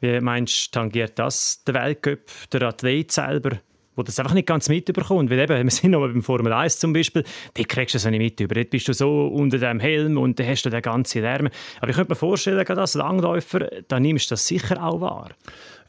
[0.00, 2.20] Wie meinst du, tangiert das der Weltcup,
[2.52, 3.50] der Athlet selber,
[3.96, 5.30] der das einfach nicht ganz mitbekommt?
[5.30, 7.24] Weil eben, wir sind noch beim Formel 1 zum Beispiel,
[7.56, 8.54] die kriegst du das nicht mit über.
[8.54, 11.48] Dort bist du so unter dem Helm und dann hast du den ganzen Lärm.
[11.80, 15.30] Aber ich könnte mir vorstellen, als Langläufer, da nimmst du das sicher auch wahr.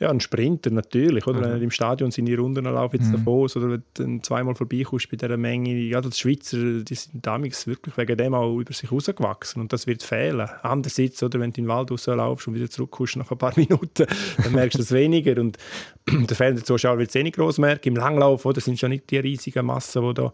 [0.01, 1.27] Ja, ein Sprinter natürlich.
[1.27, 1.37] Oder?
[1.37, 1.43] Mhm.
[1.43, 3.17] Wenn du im Stadion seine Runden laufen jetzt mhm.
[3.17, 5.75] Davos, oder wenn du zweimal vorbeikommst bei dieser Menge.
[5.75, 9.85] Ja, die Schweizer die sind damals wirklich wegen dem auch über sich rausgewachsen und das
[9.85, 10.49] wird fehlen.
[10.63, 14.07] Andererseits, oder, wenn du in den Wald rauslaufst und wieder zurückkommst nach ein paar Minuten,
[14.43, 15.39] dann merkst du es weniger.
[15.39, 15.59] Und
[16.09, 17.89] der fehlende Zuschauer wird es eh nicht groß merken.
[17.89, 20.33] Im Langlauf oder, sind es ja nicht die riesigen Massen, die da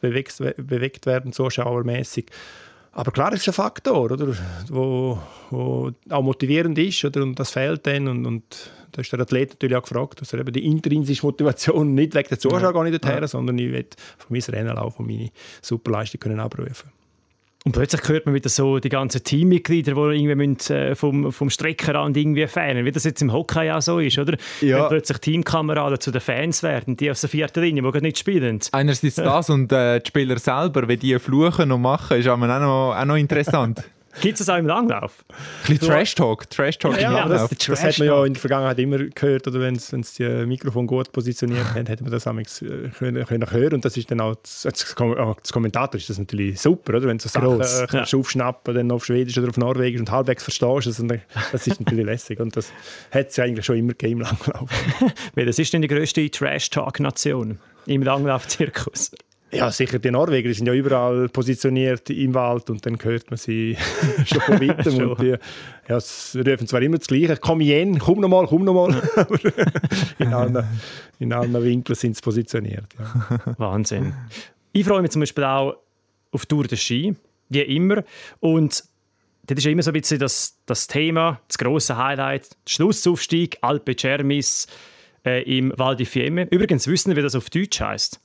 [0.00, 2.26] bewegt, bewegt werden, zuschauermäßig.
[2.96, 4.34] Aber klar, es ist ein Faktor, oder,
[4.68, 5.18] wo,
[5.50, 8.08] wo auch motivierend ist, oder, und das fehlt dann.
[8.08, 11.94] Und, und da ist der Athlet natürlich auch gefragt, dass er eben die intrinsische Motivation
[11.94, 12.72] nicht wegen der Zuschauer ja.
[12.72, 13.28] gar nicht dorthin, ja.
[13.28, 15.28] sondern ich will von meinem Rennen laufen und meine
[15.60, 16.90] Superleistung können abrufen
[17.66, 21.50] und plötzlich hört man wieder so die ganzen Teammitglieder, die irgendwie müssen, äh, vom, vom
[21.50, 24.36] Streckenrand irgendwie fehlen, wie das jetzt im Hockey auch so ist, oder?
[24.60, 24.82] Ja.
[24.82, 28.60] Wenn plötzlich Teamkameraden zu den Fans werden, die aus der vierten Linie, die nicht spielen.
[28.70, 32.96] Einerseits das und äh, die Spieler selber, wie die fluchen und machen, ist auch noch,
[32.96, 33.82] auch noch interessant.
[34.20, 35.24] Gibt es das auch im Langlauf?
[35.28, 35.34] Ein
[35.68, 36.48] bisschen Trash-Talk.
[36.50, 37.50] Trash-Talk ja, im Langlauf.
[37.50, 40.86] Das, das, hat man ja in der Vergangenheit immer gehört, oder wenn sie die Mikrofon
[40.86, 43.74] gut positioniert haben, hat man das äh, können, können hören.
[43.74, 47.06] Und das ist dann auch, als, als Kommentator ist das natürlich super, oder?
[47.06, 48.18] wenn du so Sachen äh, kannst ja.
[48.18, 50.86] aufschnappen dann auf Schwedisch oder auf Norwegisch und halbwegs verstehst.
[50.86, 51.06] Also,
[51.52, 52.40] das ist natürlich lässig.
[52.40, 52.72] Und das
[53.10, 54.70] hat es eigentlich schon immer gegeben im Langlauf.
[55.34, 59.12] das ist denn die grösste Trash-Talk-Nation im Langlauf-Zirkus?
[59.52, 59.98] Ja, sicher.
[59.98, 63.76] Die Norweger die sind ja überall positioniert im Wald und dann hört man sie
[64.24, 65.10] schon von weitem.
[65.10, 65.36] und die
[65.88, 69.00] ja, sie rufen zwar immer das Gleiche, komm jen, komm nochmal, komm nochmal.
[70.18, 70.64] in, allen,
[71.20, 72.86] in allen Winkeln sind sie positioniert.
[72.98, 73.54] Ja.
[73.58, 74.14] Wahnsinn.
[74.72, 75.76] Ich freue mich zum Beispiel auch
[76.32, 77.14] auf Tour de Ski,
[77.48, 78.02] wie immer.
[78.40, 78.84] Und
[79.44, 83.58] das ist ja immer so ein bisschen das, das Thema, das grosse Highlight, der Schlussaufstieg,
[83.60, 84.66] Alpe Cermis
[85.24, 86.48] äh, im Val di Fiemme.
[86.50, 88.20] Übrigens wissen wir, wie das auf Deutsch heißt.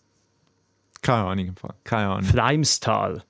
[1.01, 1.73] Keine Ahnung im Fall.
[1.83, 2.23] Keine Ahnung.
[2.23, 3.23] Fleimstal.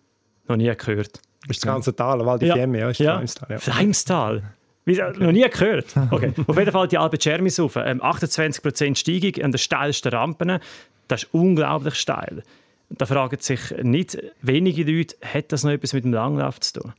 [0.48, 1.22] Noch nie gehört.
[1.48, 2.56] Ist das ganze Tal, Val di ja.
[2.56, 3.16] Fiemme, ja, ist ja.
[3.16, 3.48] Fleimstal.
[3.50, 3.60] Ja.
[3.60, 4.44] Fleimstal.
[4.86, 5.96] Noch nie gehört.
[6.10, 6.34] Okay.
[6.48, 7.76] Auf jeden Fall die Alpe Cermis auf.
[7.76, 10.60] Ähm, 28% Steigung an den steilsten Rampen.
[11.08, 12.44] Das ist unglaublich steil.
[12.90, 16.94] Da fragen sich nicht wenige Leute, hat das noch etwas mit dem Langlauf zu tun?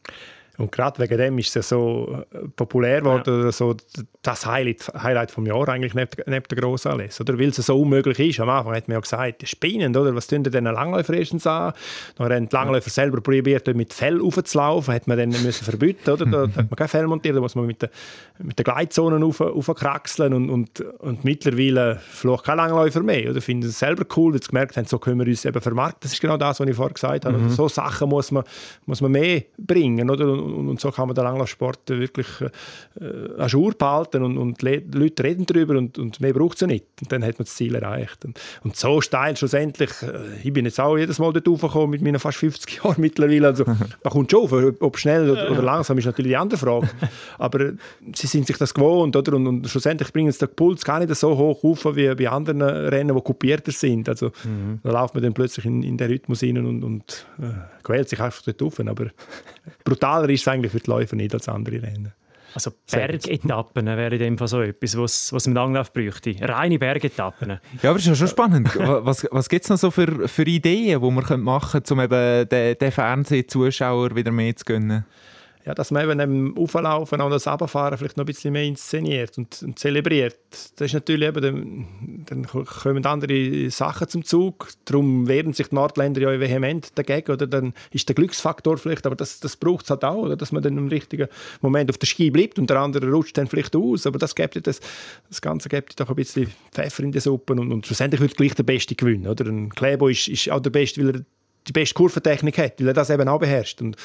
[0.58, 3.52] Und gerade wegen dem ist es so äh, populär geworden, ja.
[3.52, 3.74] so
[4.20, 7.22] das Highlight, Highlight vom Jahr eigentlich neben, neben der Grossanlässe.
[7.22, 8.40] Oder weil es so unmöglich ist.
[8.40, 10.14] Am Anfang hat man ja gesagt, spinnend, oder?
[10.14, 11.72] Was tun denn Langläufer erstens an?
[12.16, 12.92] Dann haben die Langläufer ja.
[12.92, 14.94] selber probiert, mit Fell aufzulaufen.
[14.94, 16.26] Hat man dann müssen verbieten, oder?
[16.26, 17.88] Da hat man kein Fell montiert, da muss man mit den
[18.42, 23.40] mit der Gleitzonen auf, aufkraxeln und, und, und mittlerweile vielleicht kein Langläufer mehr, oder?
[23.40, 26.00] Finden es selber cool, weil sie gemerkt haben, so können wir uns eben vermarkten.
[26.02, 27.38] Das ist genau das, was ich vorher gesagt habe.
[27.38, 27.50] Mhm.
[27.50, 28.44] So Sachen muss man,
[28.86, 30.41] muss man mehr bringen, oder?
[30.42, 35.22] Und, und, so kann man den Langlaufsport wirklich äh, an Schur behalten und, und Leute
[35.22, 36.86] reden darüber und, und mehr braucht es nicht.
[37.00, 38.24] Und dann hat man das Ziel erreicht.
[38.24, 42.02] Und, und so steil schlussendlich, äh, ich bin jetzt auch jedes Mal dort raufgekommen mit
[42.02, 43.48] meinen fast 50 Jahren mittlerweile.
[43.48, 43.78] Also, man
[44.10, 46.88] kommt schon auf, ob schnell oder, oder, langsam ist natürlich die andere Frage.
[47.38, 47.72] Aber
[48.14, 49.34] sie sind sich das gewohnt oder?
[49.34, 52.62] Und, und schlussendlich bringen sie den Puls gar nicht so hoch auf wie bei anderen
[52.62, 54.08] Rennen, die kopierter sind.
[54.08, 54.80] Also mhm.
[54.82, 58.20] da läuft man dann plötzlich in, in den Rhythmus hinein und, und äh, quält sich
[58.20, 58.80] einfach dort auf.
[58.80, 59.06] Aber
[59.84, 62.12] brutaler ist es eigentlich für die Läufer nicht als andere Rennen.
[62.54, 66.34] Also Bergetappen wäre in dem Fall so etwas, was, was im Langlauf bräuchte.
[66.40, 67.58] Reine Bergetappen.
[67.82, 68.78] Ja, aber das ist ja schon spannend.
[68.78, 72.48] Was, was gibt es noch so für, für Ideen, die man machen könnte, um eben
[72.48, 75.04] den, den Fernsehzuschauer wieder mehr zu gönnen?
[75.64, 79.38] Ja, dass man eben im Auflaufen und das Abfahren vielleicht noch ein bisschen mehr inszeniert
[79.38, 80.36] und, und zelebriert.
[80.76, 84.68] Das ist natürlich eben, dann, dann kommen andere Sachen zum Zug.
[84.84, 87.30] Darum wehren sich die Nordländer ja vehement dagegen.
[87.30, 90.36] Oder dann ist der Glücksfaktor vielleicht, aber das, das braucht es halt auch, oder?
[90.36, 91.28] dass man dann im richtigen
[91.60, 94.06] Moment auf der Ski bleibt und der andere rutscht dann vielleicht aus.
[94.06, 94.80] Aber das, gibt das,
[95.28, 98.54] das Ganze gibt doch ein bisschen Pfeffer in die Suppe und, und schlussendlich wird gleich
[98.54, 99.28] der Beste gewinnen.
[99.28, 99.46] Oder?
[99.46, 101.22] Ein Klebo ist, ist auch der Beste, weil er
[101.68, 103.80] die beste Kurventechnik hat, weil er das eben auch beherrscht.
[103.80, 103.96] Und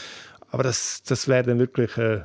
[0.49, 2.23] aber das, das wäre dann wirklich, äh,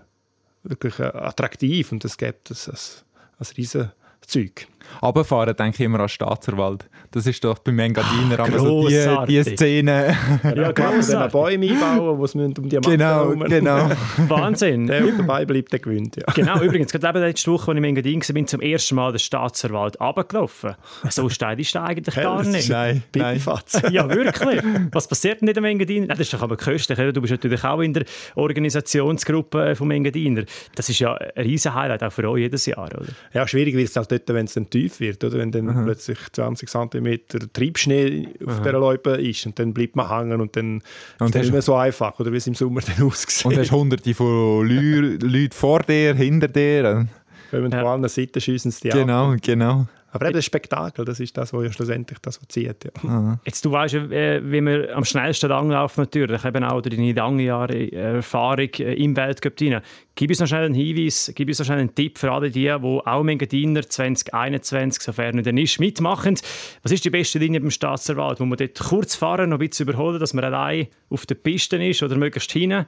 [0.63, 3.05] wirklich äh, attraktiv und das gibt es als,
[3.39, 4.67] als riesen Zeug.
[5.03, 6.89] Runterfahren denke ich immer an Staatserwald.
[7.11, 10.17] Das ist doch beim Engadiner Ach, so die, die Szene.
[10.43, 13.41] Ja, wenn man Bäume einbauen, wo es um die Matte Genau, herum.
[13.41, 13.91] genau.
[14.29, 14.87] Wahnsinn.
[14.87, 16.17] Der, der dabei bleibt, der gewinnt.
[16.17, 16.33] Ja.
[16.35, 19.19] Genau, übrigens, gerade letzte Woche, als ich im Engadin war, bin zum ersten Mal den
[19.19, 20.75] Staatserwald runtergelaufen.
[21.11, 22.69] So steil ist der eigentlich gar nicht.
[22.71, 23.41] Nein, nein.
[23.91, 24.63] ja, wirklich.
[24.93, 26.07] Was passiert denn in dem Engadiner?
[26.09, 26.99] Das ist doch aber köstlich.
[27.13, 30.45] Du bist natürlich auch in der Organisationsgruppe vom Engadiner.
[30.75, 33.07] Das ist ja ein riesen Highlight, auch für euch jedes Jahr, oder?
[33.33, 35.39] Ja, schwierig wird es halt dort, wenn es dann tief wird, oder?
[35.39, 35.83] wenn dann Aha.
[35.85, 37.19] plötzlich 20 cm
[37.53, 38.63] Triebschnee auf Aha.
[38.65, 40.83] der Loipe ist und dann bleibt man hängen und dann
[41.21, 43.47] und ist es nicht mehr so einfach, oder wie es im Sommer dann aussieht.
[43.47, 47.07] Und hast hunderte von Leuten vor dir, hinter dir.
[47.53, 47.79] Wenn man ja.
[47.81, 49.39] von allen Seiten schiessen sie die Genau, ab.
[49.43, 49.87] genau.
[50.15, 52.85] Aber eben das Spektakel, das ist das, was ja schlussendlich das was zieht.
[53.03, 53.41] Ja.
[53.47, 57.45] Jetzt, du weißt, äh, wie man am schnellsten langlaufen natürlich, eben auch durch deine lange
[57.45, 59.81] Jahre äh, Erfahrung äh, im Weltcup rein.
[60.15, 62.65] Gib uns noch schnell einen Hinweis, gib uns noch schnell einen Tipp für alle die,
[62.65, 66.39] die auch Mengadiner 2021, sofern er nicht mitmachen.
[66.83, 69.89] Was ist die beste Linie beim Staatserwald, wo man dort kurz fahren, noch ein bisschen
[69.89, 72.85] überholen, dass man allein auf der Piste ist oder möglichst hinten?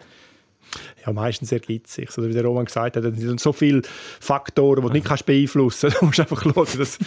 [1.05, 2.09] Ja, meistens ergibt es sich.
[2.09, 3.83] Also, wie der Roman gesagt hat, es sind so viele
[4.21, 6.01] Faktoren, die du nicht kannst beeinflussen kannst.
[6.05, 6.99] Du musst einfach schauen, dass,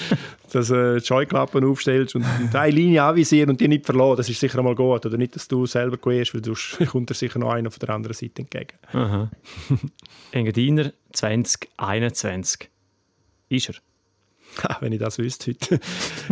[0.51, 4.17] dass äh, die Scheuklappen aufstellst und eine Linie anvisieren und die nicht verloren.
[4.17, 5.05] Das ist sicher einmal gut.
[5.05, 6.53] Oder nicht, dass du selber gehst, weil du
[6.87, 8.77] kommt dir sicher noch einer von der anderen Seite entgegen.
[10.31, 12.69] Engadiner 2021.
[13.49, 13.75] Ist er?
[14.79, 15.79] wenn ich das wüsste heute.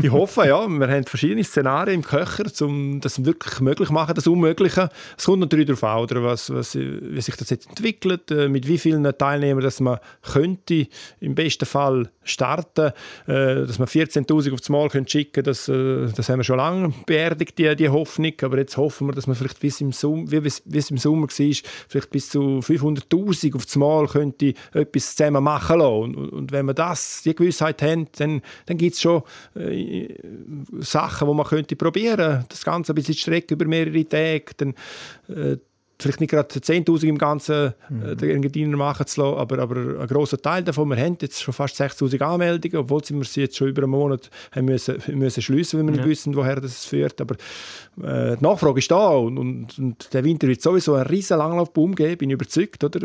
[0.02, 0.68] ich hoffe, ja.
[0.68, 4.90] Wir haben verschiedene Szenarien im Köcher, um das wirklich möglich zu machen, das Unmögliche.
[5.18, 8.68] Es kommt natürlich darauf an, oder was, was, wie sich das jetzt entwickelt, äh, mit
[8.68, 10.88] wie vielen Teilnehmern dass man könnte
[11.20, 12.92] im besten Fall starten,
[13.28, 16.94] äh, dass man 14'000 aufs Mal könnte schicken das, äh, das haben wir schon lange
[17.06, 20.44] beerdigt, die, die Hoffnung, aber jetzt hoffen wir, dass man vielleicht bis im Sommer, wie,
[20.44, 21.56] wie es im Sommer war,
[21.88, 26.16] vielleicht bis zu 500'000 aufs Mal könnte etwas zusammen machen lassen.
[26.16, 29.24] Und, und wenn wir das, die Gewissheit haben, dann, dann gibt es schon
[29.56, 30.16] äh,
[30.80, 32.46] Sachen, die man könnte probieren.
[32.50, 34.46] Das Ganze ein bisschen strecken über mehrere Tage.
[34.58, 34.74] Dann,
[35.30, 35.58] äh,
[36.00, 40.08] vielleicht nicht gerade 10'000 im Ganzen äh, den Engadiner machen zu lassen, aber, aber ein
[40.08, 43.70] grosser Teil davon, wir haben jetzt schon fast 6'000 Anmeldungen, obwohl wir sie jetzt schon
[43.70, 46.02] über einen Monat haben müssen, müssen schliessen, weil wir ja.
[46.02, 47.22] nicht wissen, woher das führt.
[47.22, 47.36] Aber
[48.04, 51.96] äh, die Nachfrage ist da und, und, und, der Winter wird sowieso einen riesen Langlaufboom
[51.96, 52.84] geben, bin ich überzeugt.
[52.84, 53.00] Oder?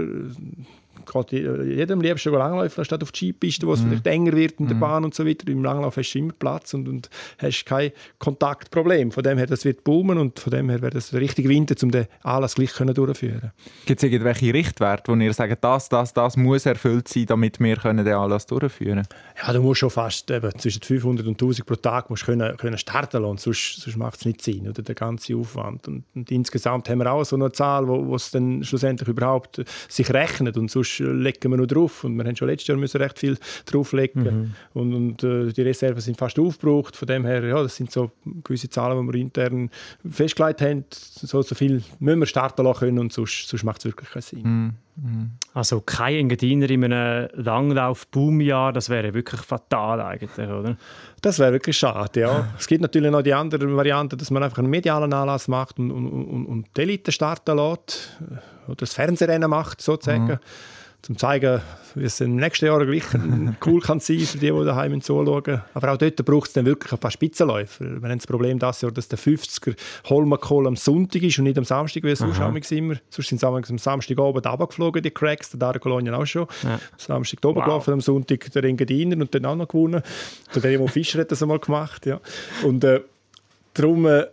[1.05, 3.89] Geht jedem liebsten Langläufer statt auf die Skipiste, wo es mhm.
[3.89, 4.81] vielleicht enger wird in der mhm.
[4.81, 5.49] Bahn und so weiter.
[5.49, 9.13] Im Langlauf hast du immer Platz und, und hast kein Kontaktproblem.
[9.13, 11.75] Von dem her, das wird boomen und von dem her wäre das der richtige Winter,
[11.83, 13.53] um den Anlass gleich können durchführen
[13.87, 17.77] Gibt es irgendwelche Richtwerte, wo ihr sagt, das, das, das muss erfüllt sein, damit wir
[17.77, 19.07] können den Anlass durchführen
[19.43, 22.79] Ja, du musst schon fast eben, zwischen 500 und 1000 pro Tag musst können, können
[22.79, 25.89] starten lassen, sonst, sonst macht es nicht Sinn, oder, der ganze Aufwand.
[25.89, 30.11] Und, und, insgesamt haben wir auch so eine Zahl, wo es dann schlussendlich überhaupt sich
[30.13, 32.05] rechnet und sonst legen wir noch drauf.
[32.05, 34.55] Und wir haben schon letztes Jahr müssen recht viel drauflegen mhm.
[34.75, 36.97] und, und äh, die Reserven sind fast aufgebraucht.
[36.97, 38.11] Von dem her, ja, das sind so
[38.45, 39.71] gewisse Zahlen, die wir intern
[40.09, 40.85] festgelegt haben.
[40.91, 44.23] So, so viel müssen wir starten lassen können und sonst, sonst macht es wirklich keinen
[44.23, 44.43] Sinn.
[44.43, 44.73] Mhm.
[44.97, 45.31] mhm.
[45.53, 50.77] Also kein Engadiner in einem Langlauf-Boomjahr, das wäre wirklich fatal eigentlich, oder?
[51.23, 52.55] Das wäre wirklich schade, ja.
[52.59, 55.91] es gibt natürlich noch die andere Variante, dass man einfach einen medialen Anlass macht und,
[55.91, 60.25] und, und, und die Elite starten lässt äh, oder das Fernsehrennen macht, sozusagen.
[60.25, 60.39] Mhm
[61.03, 61.61] zum zeigen,
[61.95, 63.05] wie es im nächsten Jahr gleich
[63.67, 65.63] cool kann sein für die, die daheim zuschauen.
[65.75, 67.85] Aber auch dort braucht es dann wirklich ein paar Spitzenläufer.
[67.85, 69.75] Wir haben das Problem das Jahr, dass der 50er
[70.09, 72.95] Holmenkohl am Sonntag ist und nicht am Samstag, wie es sonst immer.
[73.09, 76.47] Sonst sind sie am Samstagabend runtergeflogen, die Cracks, der Dario Kolonien auch schon.
[76.63, 76.79] Ja.
[76.97, 77.65] Samstag oben wow.
[77.65, 80.03] gelaufen, am Sonntag der Engadiner und dann auch noch gewonnen.
[80.55, 82.07] Der Remo Fischer hat das einmal gemacht.
[82.07, 82.21] Ja.
[82.65, 83.01] Und äh,
[83.75, 84.07] darum...
[84.07, 84.27] Äh,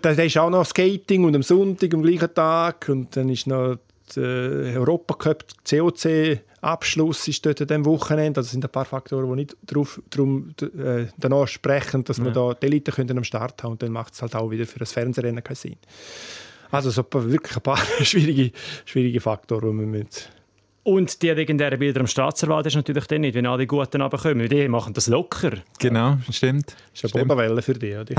[0.00, 3.76] da ist auch noch Skating und am Sonntag am gleichen Tag und dann ist noch
[4.16, 8.40] der Europacup COC-Abschluss ist dort an diesem Wochenende.
[8.40, 12.24] Also sind ein paar Faktoren, die nicht darauf, darum, äh, danach sprechen, dass ja.
[12.24, 14.66] wir da die Elite können am Start haben und dann macht es halt auch wieder
[14.66, 15.76] für das Fernsehrennen keinen Sinn.
[16.70, 18.52] Also so wirklich ein paar schwierige,
[18.84, 20.30] schwierige Faktoren, die wir mit
[20.82, 24.48] und die legendären Bilder am Staatserwald ist natürlich dann nicht, wenn alle Guten runterkommen.
[24.48, 25.58] Die machen das locker.
[25.78, 26.74] Genau, stimmt.
[26.92, 27.94] Das ist eine Bodenwelle für dich.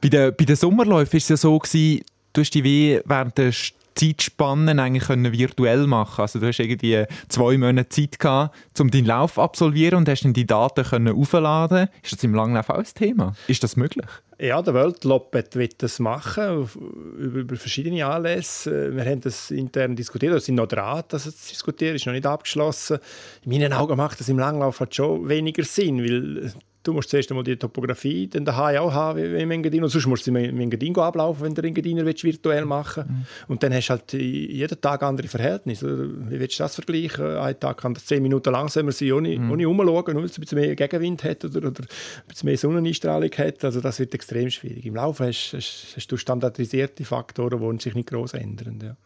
[0.00, 2.02] bei, den, bei den Sommerläufen war es ja so, gewesen,
[2.32, 3.52] du hast die wie während der
[3.94, 9.06] Zeitspannen eigentlich können virtuell machen Also du hast irgendwie zwei Monate Zeit gehabt, um deinen
[9.06, 11.88] Lauf zu absolvieren und hast dann die Daten können aufladen.
[12.02, 13.34] Ist das im Langlauf auch ein Thema?
[13.48, 14.06] Ist das möglich?
[14.38, 16.68] Ja, der Weltloppet wird das machen,
[17.16, 18.94] über, verschiedene Anlässe.
[18.94, 22.26] Wir haben das intern diskutiert, wir sind noch dran, das zu diskutieren, ist noch nicht
[22.26, 22.98] abgeschlossen.
[23.44, 26.52] In meinen Augen macht das im Langlauf halt schon weniger Sinn, weil
[26.82, 29.84] Du musst zuerst einmal die Topografie dann daheim auch haben, wie im Engadin.
[29.84, 33.10] Und sonst musst du im Engadin ablaufen, wenn du Engadiner virtuell machen willst.
[33.10, 33.46] Mhm.
[33.48, 36.10] Und dann hast du halt jeden Tag andere Verhältnisse.
[36.28, 37.24] Wie willst du das vergleichen?
[37.36, 39.50] Ein Tag kann das 10 Minuten langsamer sein, ohne, mhm.
[39.50, 42.58] ohne umschauen, nur weil es ein bisschen mehr Gegenwind hat oder, oder ein bisschen mehr
[42.58, 43.64] Sonneneinstrahlung hat.
[43.64, 44.84] Also das wird extrem schwierig.
[44.84, 48.78] Im Laufen hast, hast, hast du standardisierte Faktoren, die sich nicht groß ändern.
[48.82, 48.96] Ja.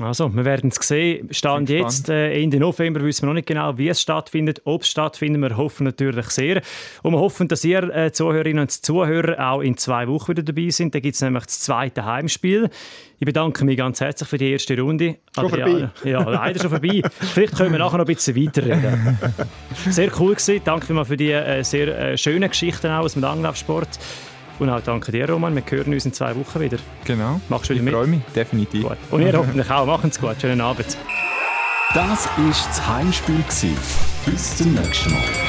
[0.00, 1.28] Also, wir werden es sehen.
[1.32, 4.88] Stand jetzt, äh, Ende November, wissen wir noch nicht genau, wie es stattfindet, ob es
[4.88, 5.40] stattfindet.
[5.42, 6.62] Wir hoffen natürlich sehr.
[7.02, 10.70] Und wir hoffen, dass ihr äh, Zuhörerinnen und Zuhörer auch in zwei Wochen wieder dabei
[10.70, 10.94] sind.
[10.94, 12.70] Da gibt es nämlich das zweite Heimspiel.
[13.20, 15.16] Ich bedanke mich ganz herzlich für die erste Runde.
[15.34, 16.10] Schon Adriana, vorbei?
[16.10, 17.02] Ja, leider schon vorbei.
[17.34, 19.18] Vielleicht können wir nachher noch ein bisschen weiterreden.
[19.90, 20.60] Sehr cool gewesen.
[20.64, 23.88] Danke für die äh, sehr äh, schönen Geschichten auch aus dem Langlaufsport.
[24.58, 25.54] Und auch danke dir, Roman.
[25.54, 26.78] Wir hören uns in zwei Wochen wieder.
[27.04, 27.40] Genau.
[27.48, 28.82] Machst du wieder ich freue mich, definitiv.
[28.82, 28.96] Gut.
[29.10, 29.86] Und ihr hoffentlich auch.
[29.86, 30.36] Machen es gut.
[30.40, 30.96] Schönen Abend.
[31.94, 33.44] Das war das Heimspiel.
[34.26, 35.47] Bis zum nächsten Mal.